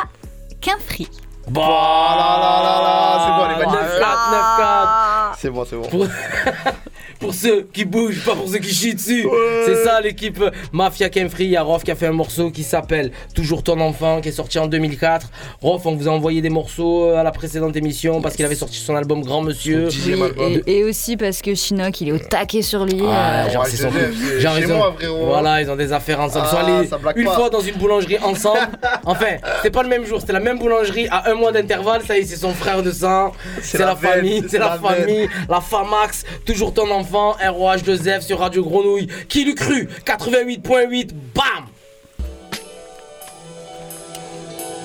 [0.60, 1.08] Quinfri.
[1.48, 4.00] Bah là là là là, c'est bon, elle est validée.
[4.00, 5.36] 9-4, 9-4.
[5.40, 6.08] C'est bon, c'est bon.
[7.20, 9.28] Pour, ceux qui bougent, pas pour ceux qui chient dessus.
[9.66, 11.46] C'est ça l'équipe Mafia Kenfree.
[11.46, 14.30] Il y a Rof qui a fait un morceau qui s'appelle Toujours ton enfant, qui
[14.30, 15.28] est sorti en 2004.
[15.62, 18.56] Rof, on vous a envoyé des morceaux euh, à la précédente émission parce qu'il avait
[18.56, 19.88] sorti son album Grand Monsieur.
[20.12, 20.62] Album.
[20.66, 23.02] Et, et aussi parce que Chinook, il est au taquet sur lui.
[23.06, 25.26] Ah, euh, genre, ouais, c'est son- c'est genre, ils ont-.
[25.26, 26.46] Voilà, ils ont des affaires ensemble.
[26.48, 26.66] Ils sont Ah,
[27.10, 27.34] allés une pas.
[27.36, 28.60] fois dans une boulangerie ensemble.
[29.06, 32.02] enfin, c'était pas le même jour, c'était la même boulangerie à un mois d'intervalle.
[32.08, 33.32] Ça y est, c'est son frère de sang.
[33.62, 38.40] C'est la famille, c'est c'est la, la famille, la Famax, toujours ton enfant, ROH2F sur
[38.40, 39.08] Radio Grenouille.
[39.28, 39.88] Qui l'eût cru?
[40.06, 41.66] 88.8, bam!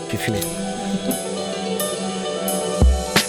[0.08, 0.38] Puis fini.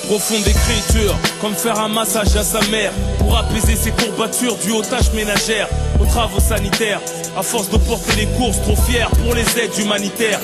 [0.07, 2.91] Profonde écriture, comme faire un massage à sa mère.
[3.17, 5.67] Pour apaiser ses courbatures dues aux tâches ménagères
[5.99, 7.01] Aux travaux sanitaires,
[7.35, 10.39] à force de porter les courses Trop fier pour les aides humanitaires.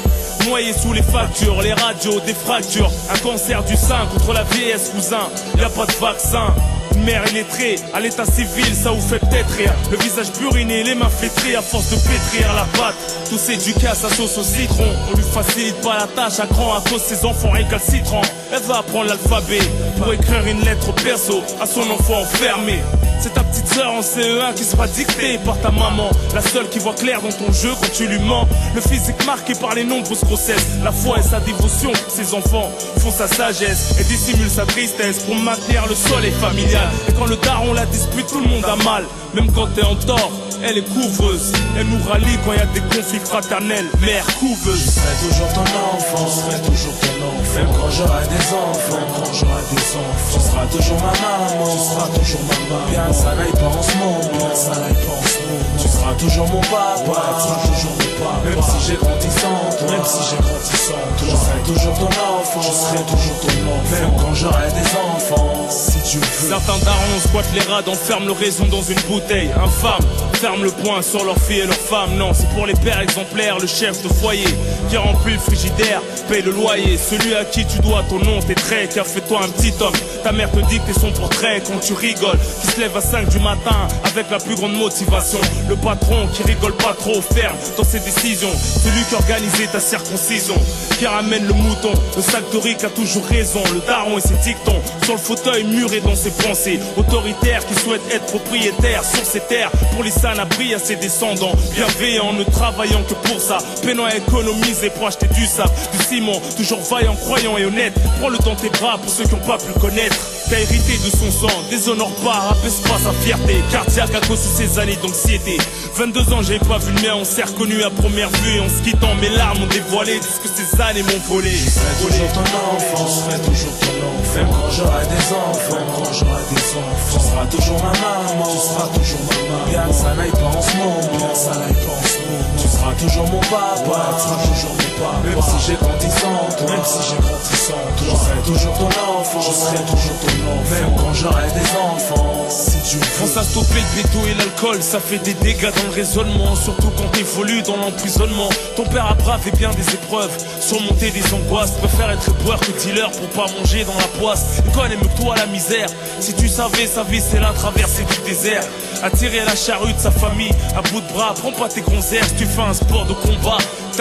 [0.48, 4.90] Noyé sous les factures, les radios, des fractures Un cancer du sein contre la vieillesse
[4.90, 5.30] cousin.
[5.56, 6.56] Y a pas de vaccin
[6.98, 9.74] mère illettrée, à l'état civil, ça vous fait peut-être rire.
[9.92, 12.96] Le visage buriné, les mains flétries, à force de pétrir la pâte.
[13.30, 14.88] Tous ces ducats, sa sauce au citron.
[15.12, 18.22] On lui facilite pas la tâche à cran à cause ses enfants récalcitrants.
[18.54, 19.62] Elle va apprendre l'alphabet
[19.98, 22.80] pour écrire une lettre perso à son enfant enfermé.
[23.22, 26.10] C'est ta petite sœur en CE1 qui sera dictée par ta maman.
[26.34, 28.48] La seule qui voit clair dans ton jeu quand tu lui mens.
[28.74, 30.66] Le physique marqué par les nombreuses grossesses.
[30.84, 35.36] La foi et sa dévotion ses enfants font sa sagesse et dissimule sa tristesse pour
[35.36, 36.81] maintenir le soleil familial.
[37.08, 39.04] Et quand le daron la dispute, tout le monde a mal.
[39.34, 40.32] Même quand t'es en tort,
[40.64, 41.52] elle est couvreuse.
[41.78, 43.90] Elle nous rallie quand y a des conflits fraternels.
[44.02, 44.80] Mère couveuse.
[44.86, 47.56] Je serai toujours ton enfant, je serai toujours ton enfant.
[47.56, 50.32] Même quand j'aurai des enfants, quand j'aurai des enfants.
[50.34, 52.90] Tu seras toujours ma maman, tu seras toujours ma maman.
[52.92, 55.42] Bien ça n'aille pas en ce moment, bien ça n'aille pas en ce.
[55.82, 58.40] Tu seras toujours mon papa, tu seras toujours mon papa.
[58.46, 61.28] Même si j'ai toi, même si j'ai grandi sans toi.
[61.30, 64.02] Je serai toujours ton enfant, je serai toujours ton enfant.
[64.02, 66.50] Même quand j'aurai des enfants, si tu veux.
[66.50, 69.50] Certains darons squattent les rades, enferment le raison dans une bouteille.
[69.64, 72.16] Infâme, ferme le poing sur leurs filles et leurs femmes.
[72.18, 74.48] Non, c'est pour les pères exemplaires, le chef de foyer
[74.90, 76.98] qui remplit le frigidaire, paye le loyer.
[76.98, 79.74] Celui à qui tu dois ton nom, tes traits, qui a fait toi un petit
[79.80, 79.94] homme.
[80.24, 82.40] Ta mère te dit que t'es son portrait quand tu rigoles.
[82.62, 85.40] Qui se lève à 5 du matin avec la plus grande motivation.
[85.70, 88.52] Le patron qui rigole pas trop, ferme dans ses décisions.
[88.84, 90.56] Celui qui organisait ta circoncision,
[90.98, 91.94] qui ramène le mouton.
[92.16, 93.62] Le sac de a toujours raison.
[93.74, 96.80] Le daron et ses dictons sur le fauteuil muré dans ses pensées.
[96.98, 99.72] Autoritaire qui souhaite être propriétaire sur ses terres.
[99.94, 101.56] Pour les sans-abri à ses descendants.
[101.74, 103.58] Bienveillant, ne travaillant que pour ça.
[103.84, 106.42] Peinant à économiser pour acheter du sable, du ciment.
[106.58, 107.94] Toujours vaillant, croyant et honnête.
[108.20, 110.18] Prends le temps tes bras pour ceux qui n'ont pas pu le connaître.
[110.50, 113.56] T'as hérité de son sang, déshonore pas, rabaisse pas sa fierté.
[113.72, 115.58] Cardiaque à cause de ses années d'anxiété.
[115.96, 118.58] 22 ans, j'avais pas vu le mien, on s'est reconnu à première vue.
[118.58, 120.28] Et en se quittant, mes larmes ont dévoilé tout
[120.66, 121.52] ces années m'ont volé.
[121.52, 124.36] Je serai toujours ton enfant, je serai toujours ton enfant.
[124.36, 127.12] Même quand j'aurai des enfants, même quand j'aurai des enfants.
[127.12, 129.66] Tu seras toujours ma maman, tu seras toujours ma maman.
[129.70, 132.50] Bien ça n'aille pas en ce moment, bien ça n'aille pas en ce moment.
[132.62, 135.18] Tu seras toujours mon papa, tu seras toujours mon papa.
[135.26, 138.12] Même si j'ai grandi sans toi, même si j'ai grandi sans toi.
[138.12, 140.72] Je serai toujours ton enfant, je serai toujours ton enfant.
[140.72, 143.12] Même quand j'aurai des enfants, si tu veux.
[143.20, 146.92] Pense à stopper le béto et l'alcool, ça fait des dégâts dans le raisonnement, surtout
[146.98, 148.50] quand t'évolues dans l'emprisonnement.
[148.76, 153.10] Ton père a bravé bien des épreuves, surmonter des angoisses, préfère être éboueur que dealer
[153.12, 154.62] pour pas manger dans la poisse.
[154.66, 155.88] Mieux que toi la misère,
[156.20, 158.64] si tu savais sa vie c'est la traversée du désert.
[159.04, 162.46] Attirer la charrue de sa famille, à bout de bras, prends pas tes si tu
[162.46, 163.58] fais un sport de combat.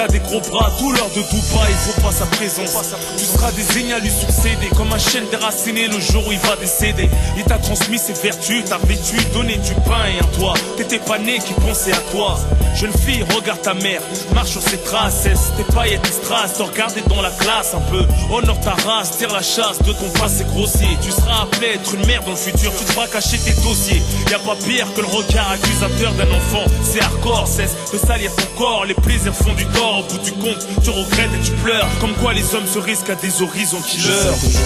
[0.09, 2.73] Des gros bras, tout l'heure de Dubaï, il faut pas sa présence.
[3.19, 6.57] Tu seras désigné à lui succéder, comme un chêne déraciné le jour où il va
[6.57, 7.09] décéder.
[7.37, 10.55] Il t'a transmis ses vertus, t'as vêtu, donné du pain et un toit.
[10.79, 12.39] T'étais pas né qui pensait à toi.
[12.75, 14.01] Jeune fille, regarde ta mère,
[14.35, 18.05] marche sur ses traces, tes paillettes tes strass, te regarder dans la classe un peu.
[18.33, 20.97] Honore ta race, tire la chasse de ton passé grossier.
[21.03, 24.01] Tu seras appelé être une mère dans le futur, tu devras cacher tes dossiers.
[24.31, 26.65] Y a pas pire que le regard accusateur d'un enfant.
[26.85, 29.90] C'est hardcore, cesse de salir ton corps, les plaisirs font du tort.
[29.91, 31.89] Au bout du compte, tu regrettes et tu pleures.
[32.01, 34.63] Comme quoi les hommes se risquent à des horizons qui serai toujours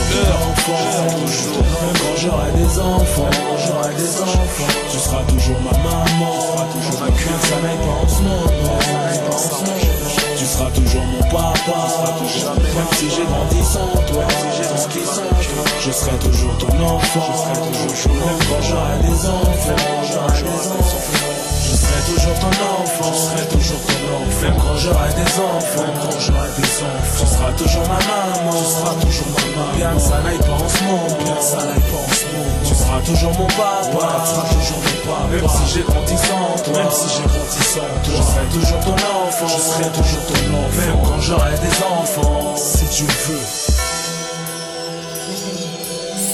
[0.50, 0.76] enfant,
[1.24, 1.62] toujours.
[1.62, 4.72] Même quand j'aurai des enfants, j'aurai des enfants.
[4.92, 8.20] Tu seras toujours ma maman, tu seras toujours ma cure, ça n'aille pas en ce
[8.22, 8.78] moment.
[10.38, 11.80] Tu seras toujours mon papa,
[12.20, 15.64] même si j'ai grandi sans toi, si j'ai grandi sans toi.
[15.80, 17.30] Je serai toujours ton enfant,
[18.08, 21.13] même quand j'aurai des enfants, j'aurai des enfants.
[22.04, 24.42] Toujours ton enfant, je serai toujours ton enfant.
[24.42, 27.24] Même quand j'aurai des enfants, même quand j'aurai des enfants.
[27.24, 29.72] Tu seras toujours ma maman, tu seras toujours ma maman.
[29.76, 32.24] Bien que ça n'aille pas en ce moment, bien que ça n'aille pas en ce
[32.28, 32.60] moment.
[32.64, 35.28] Tu seras toujours mon papa, tu seras toujours mon papa.
[35.32, 38.14] Même si j'ai grandi sans toi, même si j'ai grandi sans toi.
[38.16, 40.80] Je serai toujours ton enfant, je serai toujours ton enfant.
[40.84, 43.73] Même quand j'aurai des enfants, si tu veux.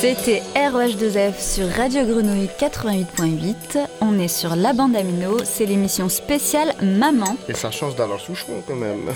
[0.00, 3.86] C'était ROH2F sur Radio Grenouille 88.8.
[4.00, 7.36] On est sur la bande Amino, c'est l'émission spéciale Maman.
[7.50, 9.10] Et ça change d'Alain Souchon quand même.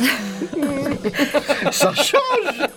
[1.73, 2.69] ça change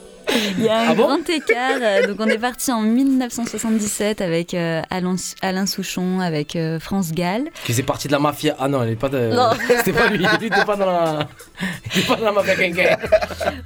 [0.57, 1.79] Il y a un Ah bon grand écart.
[1.81, 7.11] euh, Donc on est parti en 1977 avec euh, Alain, Alain Souchon, avec euh, France
[7.13, 7.45] Gall.
[7.65, 8.55] Qui faisait partie de la mafia.
[8.59, 9.33] Ah non, elle est pas de.
[9.33, 9.49] Non.
[9.77, 10.17] C'était pas lui.
[10.19, 11.27] Lui, il était pas dans la.
[11.95, 12.97] Il était pas dans la mafia.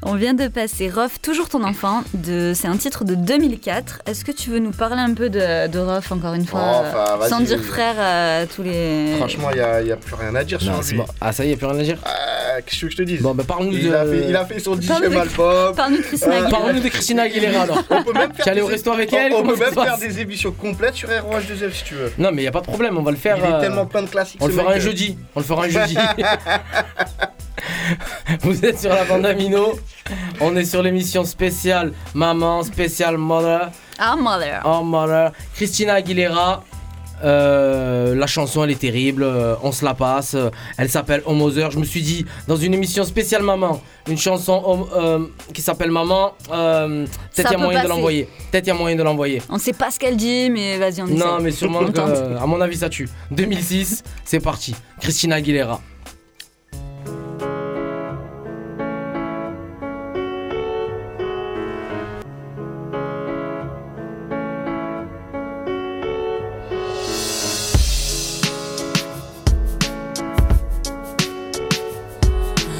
[0.03, 2.03] On vient de passer Rof, toujours ton enfant.
[2.13, 2.53] De...
[2.55, 4.01] C'est un titre de 2004.
[4.05, 6.85] Est-ce que tu veux nous parler un peu de, de Rof encore une fois Oh,
[6.87, 9.15] enfin, euh, vas-y, Sans dire frère à tous les.
[9.17, 10.97] Franchement, il n'y a, y a plus rien à dire Non, sur c'est lui.
[10.99, 11.05] bon.
[11.19, 11.97] Ah, ça y est, plus rien à dire.
[12.05, 13.17] Euh, Qu'est-ce que je te dis?
[13.17, 13.93] Bon, bah parle-nous il, de.
[13.95, 15.75] a fait, il a fait son Parle-nous 10 de- album.
[15.75, 16.49] Parle-nous de Euh, Aguilera.
[16.61, 17.83] Parle-nous de Christina Aguilera alors.
[17.89, 19.69] On peut même faire au des- resto avec on- elle On, comment peut ça même
[19.73, 22.11] se faire passe des émissions complètes sur ROH2F si tu veux.
[22.17, 23.37] Non, mais y a pas de problème, on va le faire.
[23.37, 24.39] Il est euh, tellement plein de classiques.
[24.41, 24.79] On le fera un euh.
[24.79, 25.17] jeudi.
[25.35, 25.97] On le fera un jeudi.
[28.41, 29.73] Vous êtes sur la bande Amino.
[30.39, 33.69] On est sur l'émission spéciale Maman, spéciale Mother.
[33.99, 34.61] Ah, mother.
[34.65, 35.31] Oh Mother.
[35.55, 36.63] Christina Aguilera.
[37.23, 40.33] Euh, la chanson elle est terrible, euh, on se la passe.
[40.35, 41.69] euh, elle s'appelle Homozer.
[41.71, 44.87] Je me suis dit dans une émission spéciale Maman, une chanson
[45.53, 47.07] qui s'appelle Maman, peut-être
[47.37, 48.29] il y a peut moyen de l'envoyer.
[48.51, 49.41] Peut-être il y a moyen de l'envoyer.
[49.49, 51.15] On sait pas ce qu'elle dit, mais vas-y, on essaie.
[51.15, 53.09] Non, mais sûrement que, à mon avis, ça tue.
[53.31, 54.75] 2006, c'est parti.
[54.99, 55.81] Christina Aguilera.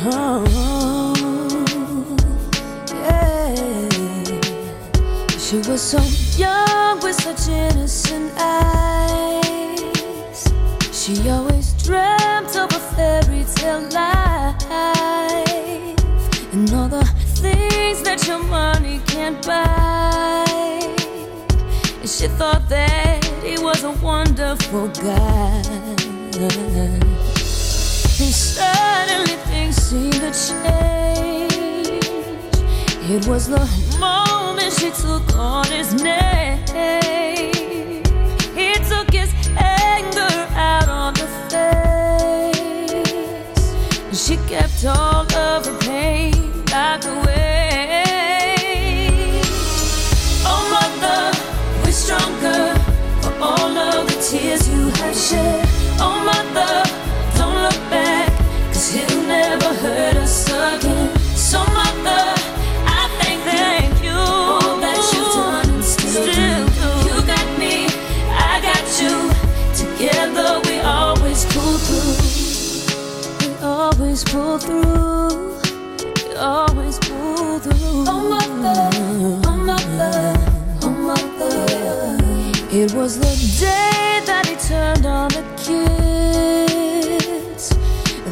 [0.03, 0.43] Oh,
[2.89, 3.49] yeah.
[5.37, 6.01] She was so
[6.41, 9.43] young with such innocent eyes.
[10.91, 14.65] She always dreamt of a fairy tale life
[16.51, 20.45] and all the things that your money can't buy.
[21.99, 25.61] And She thought that he was a wonderful guy.
[28.21, 32.05] And suddenly things seemed to change.
[33.09, 33.65] It was the
[33.99, 36.59] moment she took on his name.
[38.53, 41.27] He took his anger out on the
[44.13, 44.27] face.
[44.27, 48.03] She kept all of her pain locked away.
[50.45, 51.31] Oh, mother,
[51.83, 52.75] we're stronger
[53.23, 55.70] for all of the tears you have shed.
[71.53, 72.15] Pull through.
[73.39, 75.59] We always pull through.
[76.27, 78.05] We always pull through.
[78.07, 78.89] Oh, mother,
[79.45, 80.35] oh, mother,
[80.81, 81.55] oh, mother.
[82.71, 86.83] It was the day that he turned on the kids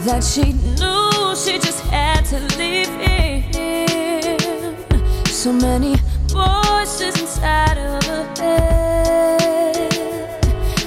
[0.06, 2.89] that she knew she just had to leave.
[5.40, 5.96] So many
[6.28, 9.94] voices inside of her head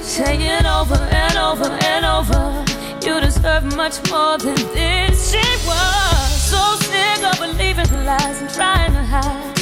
[0.03, 2.63] saying over and over and over,
[3.03, 5.31] you deserve much more than this.
[5.31, 9.52] She was so sick of believing lies and trying to hide,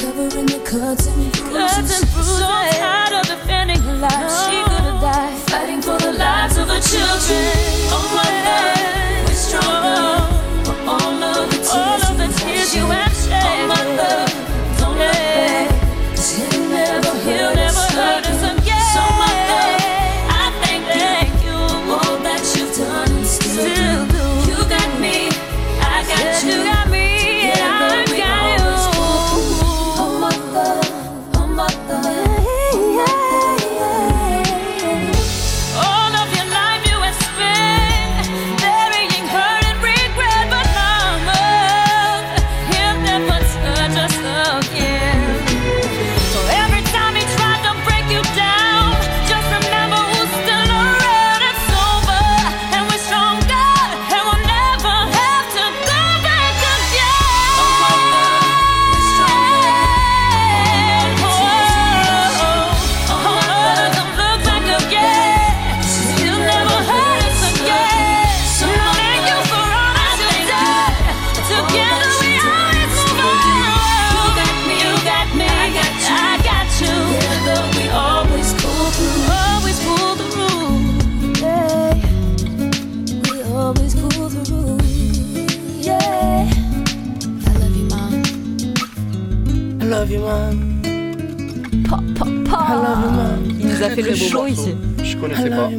[94.14, 94.74] Show ici.
[95.02, 95.70] Je connaissais pas.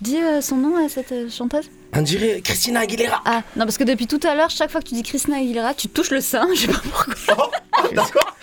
[0.00, 3.22] Dis euh, son nom à cette euh, chanteuse On dirait Christina Aguilera.
[3.24, 5.72] Ah, non, parce que depuis tout à l'heure, chaque fois que tu dis Christina Aguilera,
[5.72, 7.50] tu touches le sein, je sais pas pourquoi.
[7.94, 8.36] D'accord.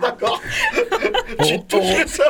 [0.00, 0.40] D'accord.
[1.38, 1.80] Oh, oh,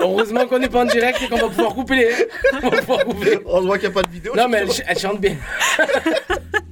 [0.00, 2.28] heureusement qu'on n'est pas en direct et qu'on va pouvoir couper les.
[2.62, 3.38] On va pouvoir couper.
[3.46, 4.34] On se voit qu'il n'y a pas de vidéo.
[4.36, 5.36] Non, mais elle chante bien.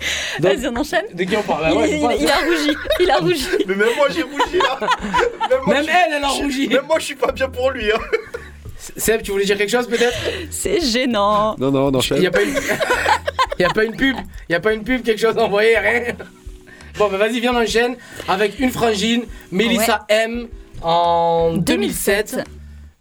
[0.40, 1.04] Donc, Vas-y, on enchaîne.
[1.14, 1.64] de qui on parle?
[1.66, 3.48] Il, Ah ouais, il- a rougi, il a rougi.
[3.66, 4.78] Mais même moi j'ai rougi là.
[5.50, 6.68] Même, moi, Même je- elle, elle a rougi.
[6.68, 7.90] Même moi je suis pas bien pour lui.
[7.90, 7.98] Hein.
[8.96, 10.16] Seb, tu voulais dire quelque chose peut-être?
[10.50, 11.56] C'est gênant.
[11.58, 12.18] Non, non, on Il enchaîne.
[12.20, 12.54] n'y a, pas une...
[13.58, 14.16] y a pas une pub
[14.48, 16.02] Il y a pas une pub, quelque chose envoyé, rien
[16.98, 17.96] Bon, bah vas-y, viens, on enchaîne
[18.28, 20.46] avec une frangine, Melissa M,
[20.82, 22.34] en 2007.
[22.36, 22.48] 2007.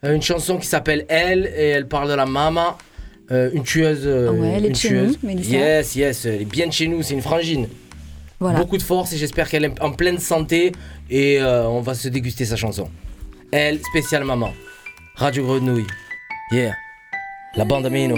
[0.05, 2.77] Euh, une chanson qui s'appelle Elle, et elle parle de la maman.
[3.31, 4.03] Euh, une tueuse.
[4.05, 5.17] euh, Ah ouais, elle est une chez tueuse.
[5.23, 5.51] nous, Mélissa.
[5.51, 7.67] Yes, yes, elle est bien de chez nous, c'est une frangine.
[8.39, 8.59] Voilà.
[8.59, 10.73] Beaucoup de force et j'espère qu'elle est en pleine santé
[11.09, 12.89] et euh, on va se déguster sa chanson.
[13.51, 14.51] Elle, spéciale maman.
[15.15, 15.87] Radio Grenouille.
[16.51, 16.73] Yeah.
[17.55, 18.17] La bande Amino.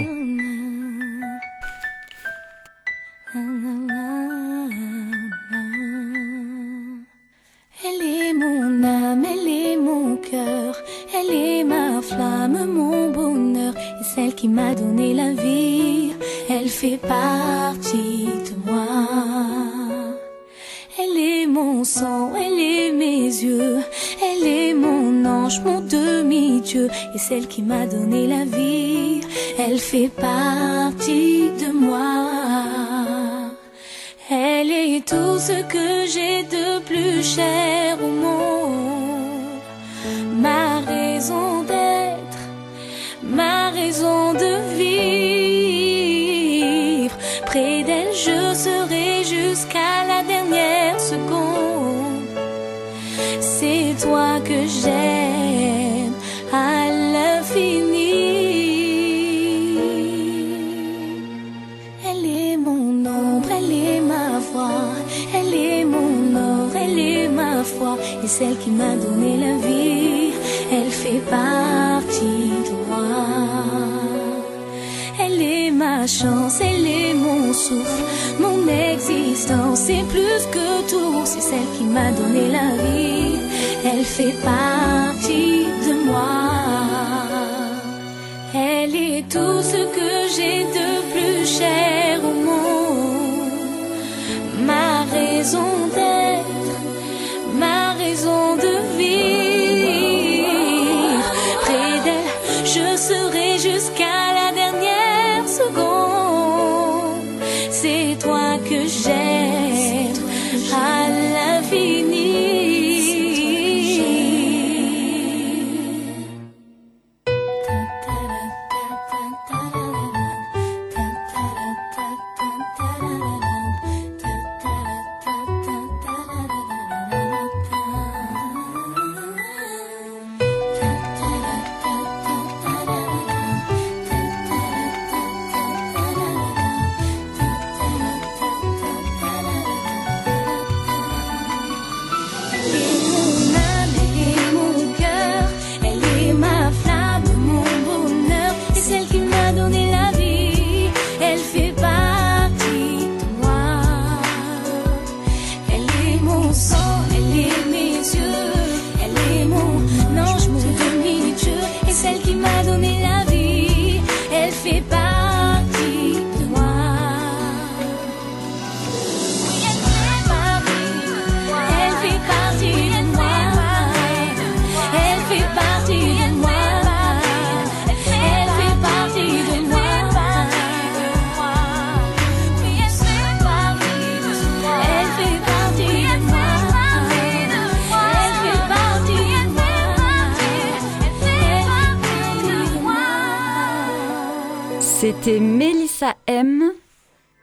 [7.84, 10.74] Elle est mon âme, elle est mon cœur,
[11.14, 12.95] elle est ma flamme, mon
[14.26, 16.12] et celle qui m'a donné la vie,
[16.50, 18.86] elle fait partie de moi.
[20.98, 23.78] Elle est mon sang, elle est mes yeux,
[24.20, 29.20] elle est mon ange, mon demi-dieu, et celle qui m'a donné la vie,
[29.58, 32.26] elle fait partie de moi.
[34.28, 39.60] Elle est tout ce que j'ai de plus cher au monde,
[40.40, 41.85] ma raison d'être,
[43.28, 45.06] ma raison de vivre.
[47.44, 52.26] Près d'elle, je serai jusqu'à la dernière seconde.
[53.40, 56.14] C'est toi que j'aime
[56.52, 58.12] à l'infini.
[62.08, 64.92] Elle est mon ombre, elle est ma voix,
[65.34, 70.25] elle est mon or, elle est ma foi, et celle qui m'a donné la vie
[71.06, 73.06] fait partie de moi.
[75.22, 78.02] Elle est ma chance, elle est mon souffle,
[78.40, 78.58] mon
[78.92, 83.38] existence, c'est plus que tout, c'est celle qui m'a donné la vie,
[83.84, 86.34] elle fait partie de moi.
[88.54, 93.50] Elle est tout ce que j'ai de plus cher au monde,
[94.70, 96.25] ma raison d'être,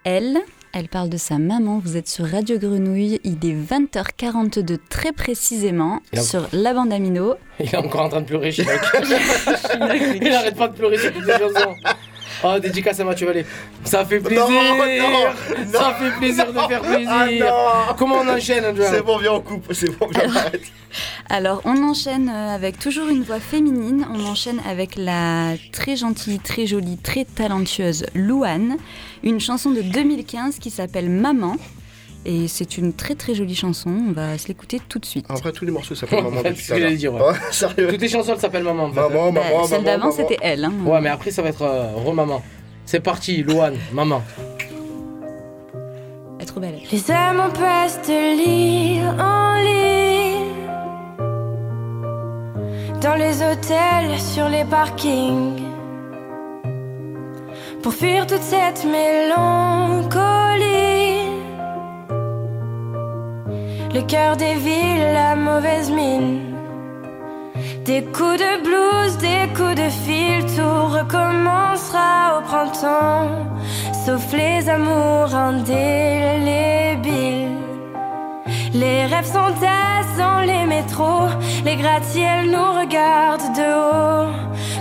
[0.03, 0.37] Elle,
[0.73, 1.79] elle parle de sa maman.
[1.83, 3.19] Vous êtes sur Radio Grenouille.
[3.23, 7.35] Il est 20h42 très précisément a- sur la bande Amino.
[7.59, 8.79] Il est encore en train de pleurer, Chinook.
[10.21, 11.73] Il arrête pas de pleurer sur toutes les chansons.
[12.45, 13.45] Oh, dédicace à Mathieu Vallée.
[13.85, 14.45] Ça fait plaisir.
[14.49, 17.09] non, Ça fait plaisir de faire plaisir.
[17.09, 17.25] Ah
[17.89, 17.95] non.
[17.97, 20.61] Comment on enchaîne, Andrea C'est bon, viens on coupe, c'est bon, viens on arrête.
[21.29, 24.05] Alors, on enchaîne euh, avec toujours une voix féminine.
[24.13, 28.75] On enchaîne avec la très gentille, très jolie, très talentueuse Louane.
[29.23, 31.55] Une chanson de 2015 qui s'appelle Maman.
[32.25, 33.89] Et c'est une très très jolie chanson.
[34.09, 35.25] On va se l'écouter tout de suite.
[35.29, 37.21] En vrai, tous les morceaux s'appellent Maman C'est ce que j'allais dire, ouais.
[37.21, 37.87] Ouais, sérieux.
[37.89, 38.83] Toutes les chansons elles s'appellent Maman.
[38.85, 38.89] en.
[38.89, 40.63] Maman, Bah, maman, celle d'avant, c'était elle.
[40.65, 40.71] hein.
[40.85, 42.41] Ouais, mais après ça va être euh, re-maman.
[42.85, 44.21] C'est parti, Louane, maman.
[46.37, 46.79] Elle est trop belle.
[46.91, 50.53] Les amants passent de l'île en l'île
[53.01, 55.61] Dans les hôtels, sur les parkings
[57.83, 59.43] Pour fuir toute cette mélancolie.
[63.93, 66.55] Le cœur des villes, la mauvaise mine.
[67.83, 73.27] Des coups de blues, des coups de fil Tout recommencera au printemps.
[74.05, 76.83] Sauf les amours indélébiles
[78.73, 81.27] Les rêves s'entassent dans les métros.
[81.63, 84.31] Les gratte-ciels nous regardent de haut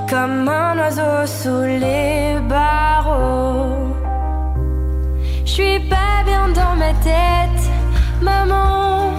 [0.09, 3.95] Comme un oiseau sous les barreaux.
[5.45, 7.62] Je suis pas bien dans ma tête,
[8.22, 9.11] maman.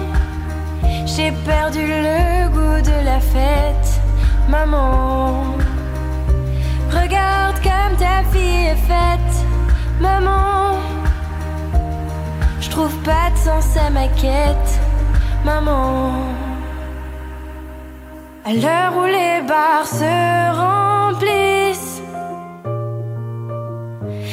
[1.06, 4.00] J'ai perdu le goût de la fête,
[4.48, 5.44] maman.
[6.90, 9.34] Regarde comme ta fille est faite,
[10.00, 10.78] maman.
[12.74, 14.80] Je trouve pas de sens à ma quête,
[15.44, 16.10] maman.
[18.44, 22.02] À l'heure où les bars se remplissent,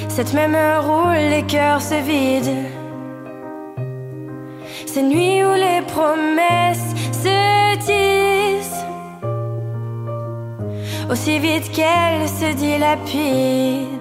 [0.10, 2.68] cette même heure où les cœurs se vident,
[4.88, 8.86] ces nuits où les promesses se disent
[11.12, 14.01] aussi vite qu'elle se dilapide.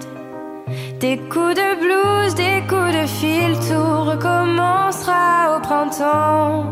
[1.00, 6.66] Des coups de blues, des coups de fil, tout recommencera au printemps,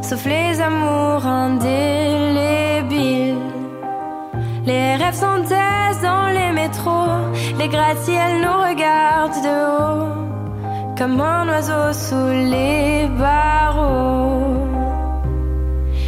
[0.00, 1.76] sauf les amours indélébiles.
[4.64, 7.20] Les rêves s'entassent dans les métros,
[7.58, 10.08] les gratte-ciels nous regardent de haut,
[10.96, 14.56] comme un oiseau sous les barreaux.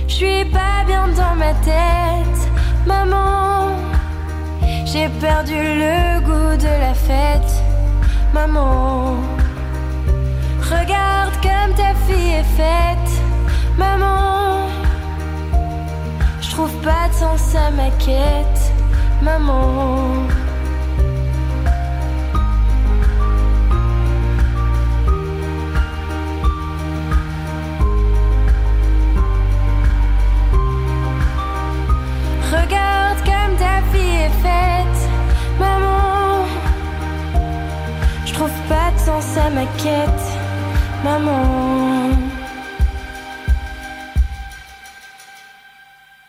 [0.07, 2.49] Je suis pas bien dans ma tête,
[2.87, 3.29] maman.
[4.87, 7.58] J'ai perdu le goût de la fête,
[8.39, 9.17] maman.
[10.71, 13.11] Regarde comme ta fille est faite,
[13.77, 14.69] maman.
[16.85, 18.63] pas de sens à ma quête,
[19.23, 20.29] maman.
[32.53, 34.88] Regarde comme ta vie est faite,
[38.39, 40.25] trouve pas de sens à ma quête,
[41.03, 42.11] maman.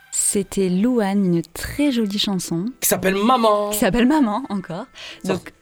[0.10, 2.66] C'était Louane, une très jolie chanson.
[2.82, 3.70] Qui s'appelle Maman.
[3.70, 4.86] Qui s'appelle Maman, encore.
[5.24, 5.54] Donc,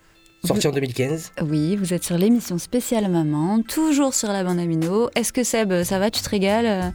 [0.46, 1.34] Sorti en 2015.
[1.42, 5.10] oui, vous êtes sur l'émission spéciale Maman, toujours sur la bande Amino.
[5.16, 6.10] Est-ce que Seb, ça va?
[6.10, 6.94] Tu te régales?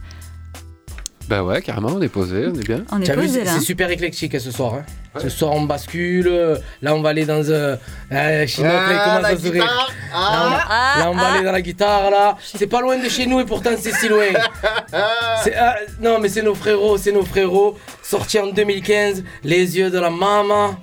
[1.29, 2.83] Bah ouais, carrément, on est posé, on est bien.
[2.91, 3.51] On est T'as vu, posé c'est là.
[3.53, 4.73] c'est super éclectique hein, ce soir.
[4.75, 4.83] hein.
[5.19, 6.27] Ce soir on bascule.
[6.27, 7.41] euh, Là on va aller dans.
[7.49, 7.77] Euh,
[8.11, 9.91] euh, Chinook, là, il Ah, commence à se ré- guitare.
[10.11, 10.95] Là, on, Ah.
[10.99, 12.35] là, on va aller dans la guitare là.
[12.43, 14.25] C'est pas loin de chez nous et pourtant c'est si loin.
[14.93, 17.77] Ah, non mais c'est nos frérots, c'est nos frérots.
[18.01, 20.75] Sorti en 2015, Les yeux de la maman.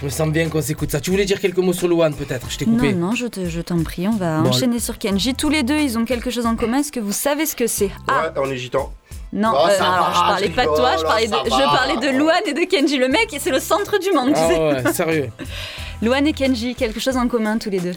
[0.00, 0.98] Je me sens bien qu'on s'écoute ça.
[1.00, 2.92] Tu voulais dire quelques mots sur Louane peut-être Je t'ai coupé.
[2.94, 5.34] Non, non, je te- je t'en prie, on va Bon, enchaîner sur Kenji.
[5.34, 6.78] Tous les deux, ils ont quelque chose en commun.
[6.78, 7.90] Est-ce que vous savez ce que c'est?
[8.08, 8.90] Ah, Ouais, on est gitan.
[9.32, 11.42] Non, Oh, euh, ça alors va, je parlais pas de toi, je parlais de, ça
[11.44, 11.76] je va.
[11.76, 12.98] parlais de Luan et de Kenji.
[12.98, 14.58] Le mec, c'est le centre du monde, tu Ah sais.
[14.86, 15.30] ouais, sérieux.
[16.02, 17.94] Luan et Kenji, quelque chose en commun tous les deux?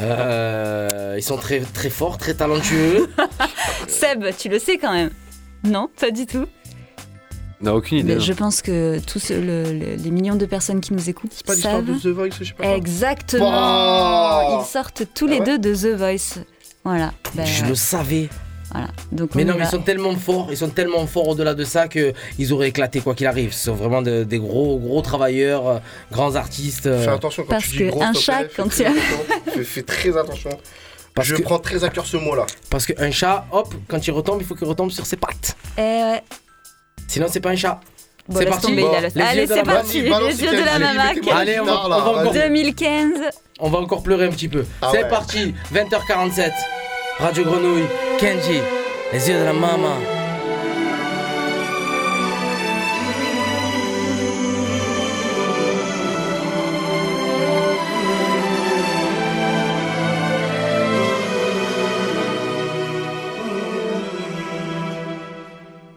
[0.00, 3.10] Euh, ils sont très, très forts, très talentueux.
[3.88, 5.10] Seb, tu le sais quand même
[5.64, 6.46] Non, pas du tout.
[7.60, 8.14] On n'a aucune idée.
[8.14, 8.24] Mais hein.
[8.24, 11.74] je pense que tous le- le- les millions de personnes qui nous écoutent Pas l'histoire
[11.74, 11.84] savent.
[11.84, 12.64] de The Voice, je sais pas.
[12.64, 12.74] quoi.
[12.76, 14.60] Exactement.
[14.60, 16.42] Ils sortent tous les Ah ouais deux de The Voice.
[16.84, 17.12] Voilà.
[17.34, 18.30] Ben, Je le savais.
[18.72, 18.88] Voilà.
[19.12, 21.64] Donc Mais on non, mais ils sont tellement forts, ils sont tellement forts au-delà de
[21.64, 23.52] ça qu'ils auraient éclaté quoi qu'il arrive.
[23.52, 25.78] Ce sont vraiment de- des gros, gros travailleurs, euh,
[26.12, 26.86] grands artistes.
[26.86, 28.92] euh, Fais attention quand Parce tu dis que gros, un chat, quand attention.
[29.54, 30.50] Fais, fais très attention.
[31.14, 32.46] parce je que, prends très à cœur ce mot-là.
[32.70, 35.56] parce qu'un chat, hop, quand il retombe, il faut qu'il retombe sur ses pattes.
[35.76, 36.22] Eh ouais.
[37.08, 37.80] Sinon, c'est pas un chat.
[38.28, 38.66] Bon, C'est parti.
[38.68, 38.84] tomber,
[39.16, 40.02] Les Allez, yeux de c'est la parti.
[40.02, 40.26] maman.
[40.28, 41.36] Les yeux de la Allez, maman.
[41.36, 42.48] Allez, on va, on encore, vas-y.
[42.48, 43.10] 2015.
[43.58, 44.64] on va encore pleurer un petit peu.
[44.80, 45.08] Ah c'est ouais.
[45.08, 46.52] parti, 20h47,
[47.20, 47.86] Radio Grenouille,
[48.18, 48.62] Kenji,
[49.12, 49.98] les yeux de la maman.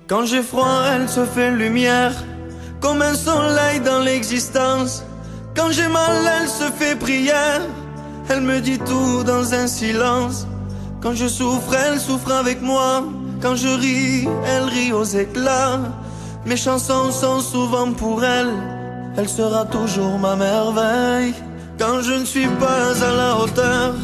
[0.09, 2.11] Quand j'ai froid, elle se fait lumière,
[2.81, 5.05] comme un soleil dans l'existence.
[5.55, 7.61] Quand j'ai mal, elle se fait prière,
[8.29, 10.47] elle me dit tout dans un silence.
[11.03, 13.03] Quand je souffre, elle souffre avec moi.
[13.41, 15.81] Quand je ris, elle rit aux éclats.
[16.45, 18.53] Mes chansons sont souvent pour elle,
[19.17, 21.33] elle sera toujours ma merveille.
[21.77, 23.95] Quand je ne suis pas à la hauteur,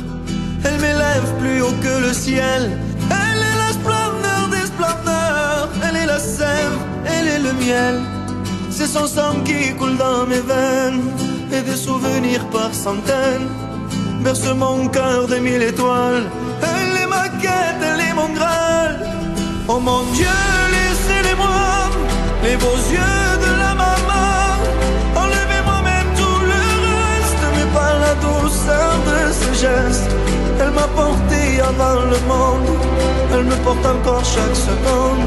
[0.65, 2.77] elle m'élève plus haut que le ciel.
[3.09, 8.01] Elle est la splendeur des splendeurs, elle est la sève, elle est le miel.
[8.69, 11.01] C'est son sang qui coule dans mes veines
[11.53, 13.47] et des souvenirs par centaines.
[14.21, 16.25] Berce mon cœur de mille étoiles.
[19.71, 20.25] Oh mon Dieu,
[20.71, 21.91] laissez-les-moi,
[22.43, 24.57] les beaux yeux de la maman.
[25.15, 30.09] Enlevez-moi même tout le reste, mais pas la douceur de ses gestes.
[30.59, 32.69] Elle m'a porté avant le monde,
[33.31, 35.23] elle me porte encore chaque seconde.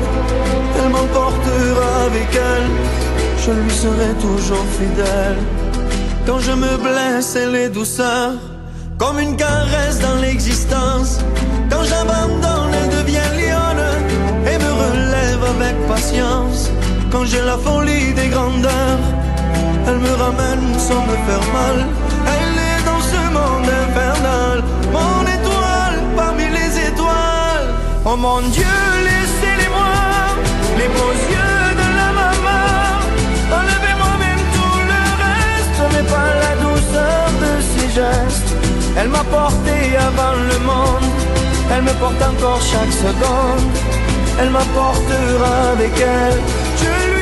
[0.76, 2.68] Elle m'emportera avec elle,
[3.46, 5.38] je lui serai toujours fidèle.
[6.26, 8.32] Quand je me blesse, elle est douceur,
[8.98, 11.20] comme une caresse dans l'existence.
[11.70, 12.51] Quand j'abandonne,
[17.10, 18.98] Quand j'ai la folie des grandeurs,
[19.86, 21.86] elle me ramène sans me faire mal.
[22.34, 27.68] Elle est dans ce monde infernal, mon étoile parmi les étoiles.
[28.04, 28.76] Oh mon Dieu,
[29.08, 29.94] laissez-les-moi,
[30.78, 32.66] les beaux yeux de la maman.
[33.58, 38.52] Enlevez-moi même tout le reste, mais pas la douceur de ses gestes.
[38.96, 39.76] Elle m'a porté
[40.08, 41.08] avant le monde,
[41.72, 43.70] elle me porte encore chaque seconde.
[44.42, 47.21] Elle m'apportera avec elle,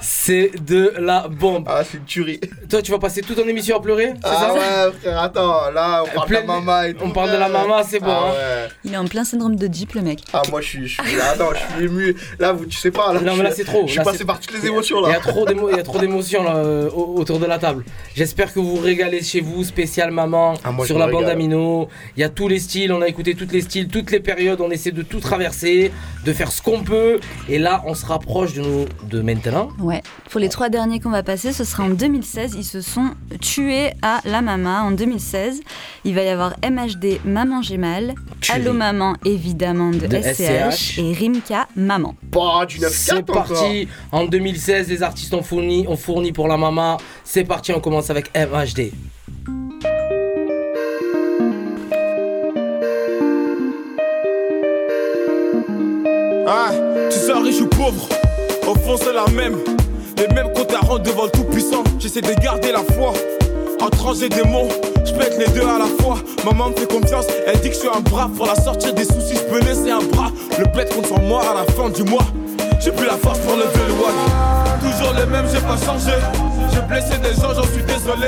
[0.23, 1.65] C'est de la bombe.
[1.67, 2.39] Ah, c'est une tuerie.
[2.69, 4.59] Toi, tu vas passer toute ton émission à pleurer C'est Ah ça ouais,
[5.01, 7.03] frère, attends, là, on parle de la maman et tout.
[7.05, 8.05] On parle de la maman, c'est bon.
[8.07, 8.67] Ah hein.
[8.85, 10.19] Il est en plein syndrome de Jeep, le mec.
[10.31, 12.15] Ah, moi, je suis, je suis, ah non, je suis ému.
[12.37, 13.19] Là, vous, tu sais pas, là.
[13.19, 13.81] Non, mais là, c'est trop.
[13.87, 15.17] Je suis Là, passé par toutes les émotions, Il y là.
[15.17, 17.83] a trop d'émo- il y a trop d'émotions là, euh, au- autour de la table.
[18.15, 21.31] J'espère que vous vous régalez chez vous, spécial maman, Ah, moi, sur la bande régale.
[21.37, 21.87] Amino.
[22.15, 24.61] Il y a tous les styles, on a écouté toutes les styles, toutes les périodes,
[24.61, 25.91] on essaie de tout traverser,
[26.25, 27.19] de faire ce qu'on peut.
[27.49, 29.69] Et là, on se rapproche de, nous, de maintenant.
[29.79, 30.03] Ouais.
[30.29, 32.53] Pour les trois derniers qu'on va passer, ce sera en 2016.
[32.57, 35.59] Ils se sont tués à La Mama en 2016.
[36.05, 38.13] Il va y avoir MHD Maman J'ai Mal,
[38.73, 40.99] Maman évidemment de, De SCH, SCH.
[40.99, 42.15] et Rimka Maman.
[42.31, 43.35] Pas du 9-4 C'est encore.
[43.47, 43.87] parti.
[44.11, 46.97] En 2016, les artistes ont fourni, ont fourni pour la maman.
[47.25, 48.91] C'est parti, on commence avec MHD.
[56.47, 56.71] Ah,
[57.09, 58.07] tu sois riche ou pauvre,
[58.67, 59.57] au fond c'est la même.
[60.21, 61.83] Les mêmes comptes à rendre devant le tout-puissant.
[61.97, 63.11] J'essaie de garder la foi.
[63.81, 64.67] Anges et démons,
[65.03, 66.19] je pète les deux à la fois.
[66.45, 68.29] Maman me fait confiance, elle dit que je suis un bras.
[68.37, 70.29] Pour la sortir des soucis, je peux laisser un bras.
[70.59, 72.25] Le compte sur moi à la fin du mois.
[72.79, 74.91] J'ai plus la force pour lever le one.
[74.91, 76.13] Toujours les mêmes, j'ai pas changé.
[76.71, 78.27] J'ai blessé des gens, j'en suis désolé.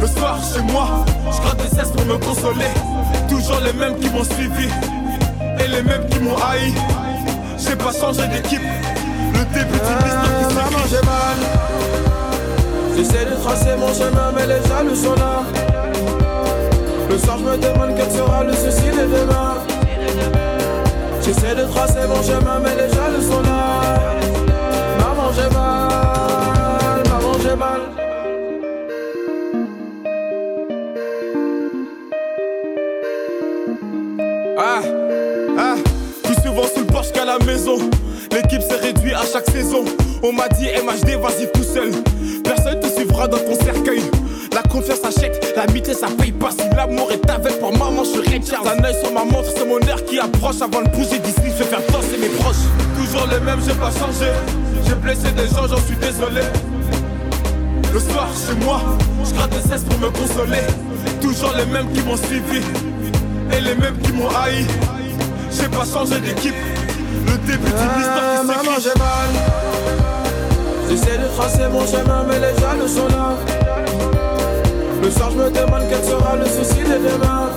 [0.00, 2.72] Le soir chez moi, je gratte des cesses pour me consoler.
[3.28, 4.68] Toujours les mêmes qui m'ont suivi
[5.60, 6.74] et les mêmes qui m'ont haï.
[7.58, 8.62] J'ai pas changé d'équipe.
[9.42, 11.38] Le début d'une histoire qui Maman, j'ai mal.
[12.96, 15.42] J'essaie de tracer mon chemin, mais les jaloux sont là.
[17.10, 19.54] Le soir, je me demande quel sera le souci de demain.
[21.24, 23.82] J'essaie de tracer mon chemin, mais les jaloux sont là.
[25.00, 27.02] Maman, j'ai mal.
[27.08, 27.80] Maman, j'ai mal.
[34.56, 34.82] Ah,
[35.58, 35.74] ah,
[36.22, 37.78] plus souvent sous le porche qu'à la maison.
[38.32, 39.84] L'équipe s'est réduite à chaque saison.
[40.22, 41.90] On m'a dit MHD, vas-y tout seul.
[42.42, 44.02] Personne te suivra dans ton cercueil.
[44.52, 46.50] La confiance achète, l'amitié ça paye pas.
[46.50, 48.62] Si l'amour est avec pour maman, je suis Richard.
[48.66, 50.62] Un œil sur ma montre, c'est mon air qui approche.
[50.62, 52.64] Avant de bouger d'ici, je vais faire danser mes proches.
[52.96, 54.30] Toujours les mêmes, j'ai pas changé.
[54.86, 56.42] J'ai blessé des gens, j'en suis désolé.
[57.92, 58.80] Le soir chez moi,
[59.24, 60.64] je gratte des cesses pour me consoler.
[61.20, 62.64] Toujours les mêmes qui m'ont suivi
[63.54, 64.64] et les mêmes qui m'ont haï.
[65.50, 66.54] J'ai pas changé d'équipe.
[67.26, 69.30] Le début d'une histoire qui Maman, j'ai mal.
[70.88, 73.34] J'essaie de tracer mon chemin, mais les jaloux sont là.
[75.02, 77.50] Le soir, je me demande quel sera le souci de demain.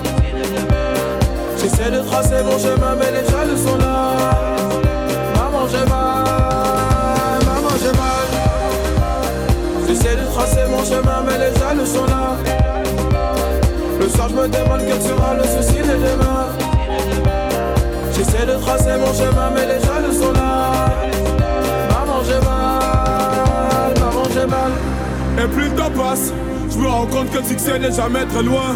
[1.57, 4.13] J'essaie de tracer mon chemin, mais les jaloux sont là.
[5.35, 7.39] Maman, j'ai mal.
[7.45, 8.27] Maman, j'ai mal.
[9.87, 12.35] J'essaie de tracer mon chemin, mais les jaloux sont là.
[13.99, 16.64] Le soir, je me demande quel sera le souci de demain.
[18.25, 20.71] J'essaie de tracer mon chemin, mais les jaloux sont là.
[21.89, 23.93] Maman, j'ai mal.
[23.99, 24.71] Maman, j'ai mal.
[25.37, 26.31] Et plus le temps passe,
[26.71, 28.75] je me rends compte que le succès n'est jamais très loin.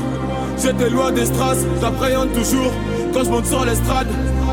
[0.62, 2.72] J'étais loin des strass, j'appréhende toujours
[3.14, 4.08] quand je monte sur l'estrade.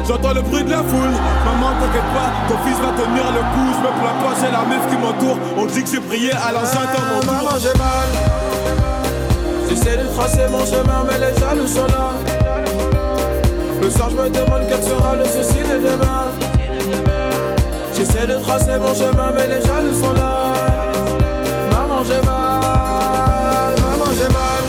[0.06, 3.68] J'entends le bruit de la foule, maman t'inquiète pas, ton fils va tenir le coup.
[3.74, 5.38] Je me plains pas, j'ai la meuf qui m'entoure.
[5.58, 8.08] On dit que j'ai prié à l'enceinte dans mon Maman, j'ai mal.
[9.68, 12.25] J'essaie de tracer mon chemin, mais les jaloux sont là.
[13.86, 16.24] Le soir, je me demande quel sera le souci de demain.
[17.94, 20.54] J'essaie de tracer mon chemin, mais les jaloux sont là.
[21.70, 23.76] Maman, j'ai mal.
[23.78, 24.64] Maman, j'ai mal.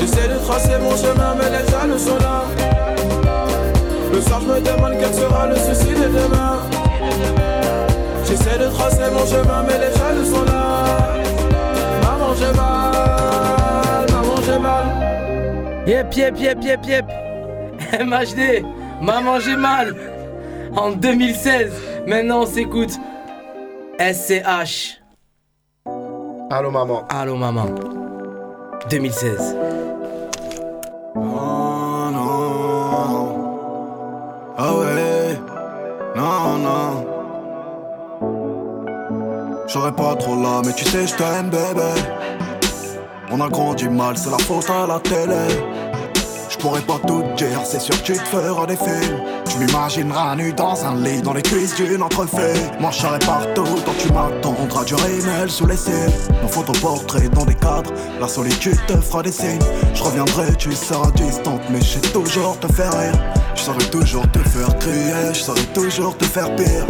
[0.00, 2.46] J'essaie de tracer mon chemin, mais les jaloux sont là.
[4.12, 6.58] Le soir, je me demande quel sera le souci de demain.
[8.26, 10.84] J'essaie de tracer mon chemin, mais les jaloux sont là.
[12.02, 14.06] Maman, j'ai mal.
[14.10, 15.86] Maman, j'ai mal.
[15.86, 17.21] Yep, yep, yep, yep, yep.
[17.92, 18.64] MHD,
[19.00, 19.94] Maman j'ai mal.
[20.76, 21.72] En 2016,
[22.06, 22.98] maintenant on s'écoute.
[23.98, 25.00] SCH.
[26.50, 27.04] Allô, maman.
[27.08, 27.66] Allô, maman.
[28.90, 29.56] 2016.
[31.14, 31.20] Oh
[32.12, 33.28] non.
[34.56, 35.38] Ah ouais.
[36.16, 37.06] Non, non.
[39.66, 41.92] J'aurais pas trop là, mais tu sais, je t'aime, bébé.
[43.30, 45.71] On a grandi mal, c'est la faute à la télé.
[46.62, 49.18] Pourrais pas tout dire, c'est sûr que tu te feras des films.
[49.50, 52.54] Tu m'imagineras nu dans un lit, dans les cuisses d'une entrefait.
[52.80, 55.92] Marcherai partout, quand tu m'attendras du rémel sous les cils.
[56.40, 59.58] Nos photoportraits dans des cadres, la solitude te fera des signes.
[59.92, 63.18] Je reviendrai, tu seras distante, mais je sais toujours te faire rire.
[63.56, 66.86] Je saurais toujours te faire crier, je saurais toujours te faire pire.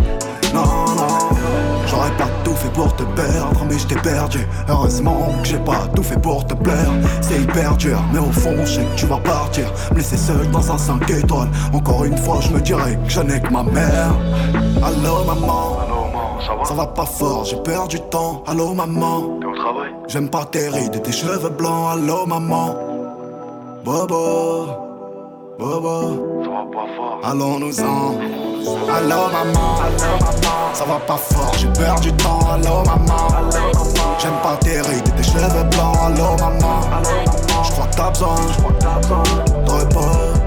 [0.55, 0.64] Non,
[0.96, 1.36] non,
[1.86, 4.46] j'aurais pas tout fait pour te perdre, mais je t'ai perdu.
[4.68, 6.92] Heureusement que j'ai pas tout fait pour te plaire.
[7.22, 9.64] C'est hyper dur, mais au fond, je sais que tu vas partir.
[9.92, 11.48] Me laisser seul dans un 5 étoiles.
[11.72, 14.12] Encore une fois, je me dirais que je n'ai que ma mère.
[14.82, 15.78] Allô, maman.
[16.64, 16.86] Ça va?
[16.86, 18.42] Pas fort, j'ai perdu du temps.
[18.46, 19.38] Allô, maman.
[19.40, 19.90] T'es au travail?
[20.09, 21.92] J'aime pas tes rides et tes cheveux blancs.
[21.92, 22.74] Allô, maman.
[23.84, 24.66] Bobo.
[25.59, 26.42] Bobo.
[26.44, 27.20] Ça va pas fort.
[27.24, 28.51] Allons-nous-en.
[28.64, 29.76] Allô maman,
[30.72, 33.50] ça va pas fort, j'ai perdu du temps, allô maman.
[34.18, 36.80] J'aime pas tes rides et tes cheveux blancs, allô maman.
[37.64, 38.36] J'crois que t'as besoin.
[39.66, 40.41] De repos,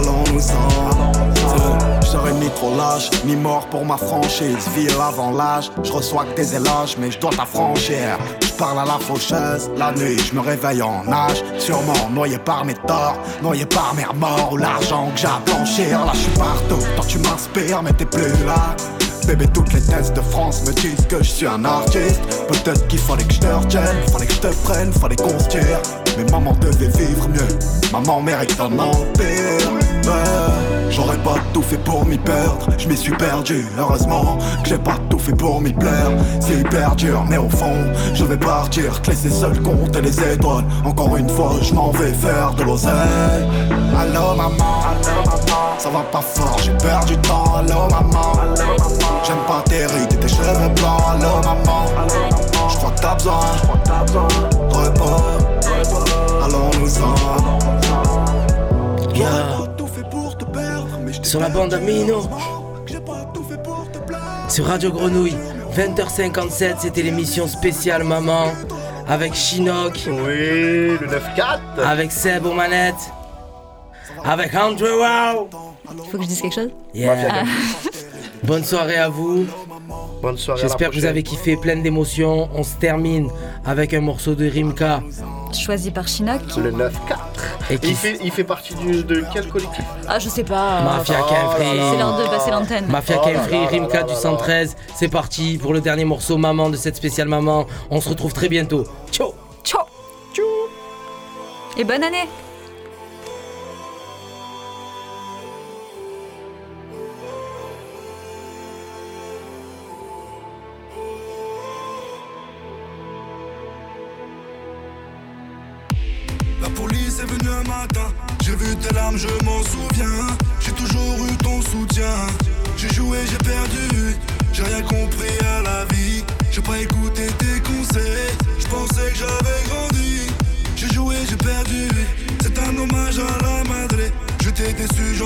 [0.00, 1.20] allons-nous-en
[2.10, 4.68] je serai ni trop lâche, ni mort pour ma franchise.
[4.74, 8.18] Ville avant l'âge, je reçois que des éloges, mais je dois t'affranchir.
[8.42, 11.44] Je parle à la faucheuse, la nuit, je me réveille en nage.
[11.58, 16.04] Sûrement noyé par mes torts, noyé par mes remords ou l'argent que j'ai à blanchir.
[16.04, 18.74] Là, je suis partout, toi tu m'inspires, mais t'es plus là.
[19.28, 22.20] Bébé, toutes les thèses de France me disent que je suis un artiste.
[22.48, 25.48] Peut-être qu'il fallait que je te retienne, fallait que je te prenne, fallait qu'on se
[25.48, 25.80] tire.
[26.18, 27.58] Mais maman devait vivre mieux,
[27.92, 29.49] maman mérite un empire.
[30.90, 33.64] J'aurais pas tout fait pour m'y perdre, je m'y suis perdu.
[33.78, 36.10] Heureusement que j'ai pas tout fait pour m'y plaire.
[36.40, 37.76] C'est hyper dur, mais au fond,
[38.12, 40.64] je vais partir, te laisser seul compter les étoiles.
[40.84, 42.92] Encore une fois, je m'en vais faire de l'oseille.
[43.98, 44.82] Allô maman,
[45.78, 47.54] ça va pas fort, j'ai perdu du temps.
[47.56, 48.32] Allô maman,
[49.24, 51.02] j'aime pas tes rides et tes cheveux blancs.
[51.12, 51.84] Allô maman,
[52.68, 53.40] je crois que t'as besoin
[54.06, 54.18] de
[54.74, 55.22] repos.
[56.42, 57.14] Allons-nous-en.
[59.14, 59.69] Yeah.
[61.22, 62.22] Sur la bande Amino.
[64.48, 65.36] Sur Radio Grenouille,
[65.76, 68.46] 20h57, c'était l'émission spéciale Maman.
[69.08, 69.94] Avec Chinook.
[70.06, 71.84] Oui, le 9-4.
[71.84, 73.10] Avec Seb aux manettes.
[74.24, 75.48] Avec Andrew Wow.
[76.10, 76.70] Faut que je dise quelque chose?
[76.94, 77.44] Yeah.
[78.44, 79.46] Bonne soirée à vous.
[80.22, 80.60] Bonne soirée.
[80.60, 82.48] J'espère que vous avez kiffé, plein d'émotions.
[82.54, 83.30] On se termine
[83.64, 85.00] avec un morceau de Rimka.
[85.52, 86.40] Choisi par Chinook.
[86.58, 86.90] Le 9-4.
[87.70, 89.84] Et Et qui il fait, il fait partie du- de quel collectif?
[90.08, 90.82] Ah, je sais pas.
[90.82, 91.54] Mafia Oh.
[91.58, 92.86] C'est l'heure de passer l'antenne.
[92.88, 94.76] Mafia Oh là Rimka du là 113.
[94.94, 97.66] C'est parti pour le dernier morceau Maman de cette spéciale Maman.
[97.90, 98.84] On se retrouve très bientôt.
[99.10, 99.32] Ciao
[99.64, 99.80] Ciao.
[101.78, 102.28] Et bonne année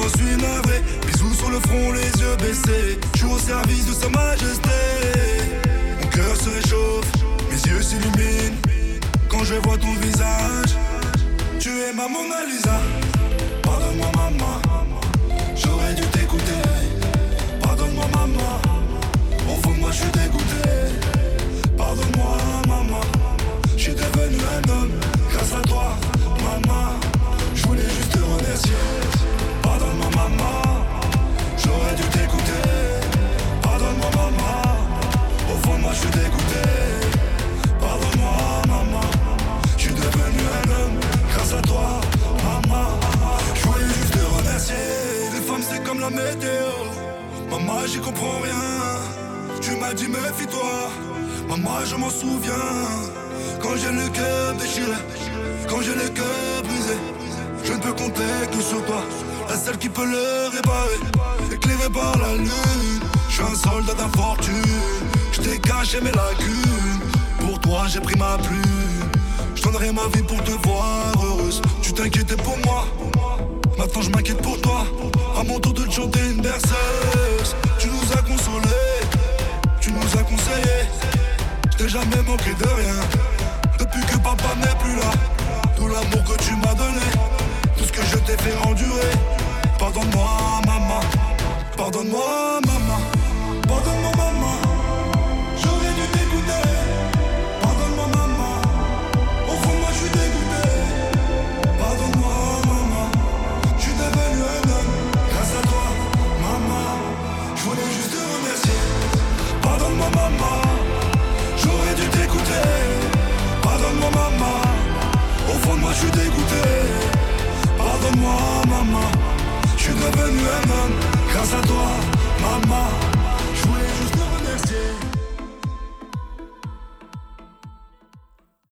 [0.04, 0.82] j'en suis navré.
[1.06, 2.98] Bisous sur le front, les yeux baissés.
[3.12, 4.70] Je suis au service de sa majesté.
[6.00, 7.10] Mon cœur se réchauffe,
[7.50, 8.56] mes yeux s'illuminent.
[9.28, 10.76] Quand je vois ton visage,
[11.58, 12.80] tu es ma Mona Lisa.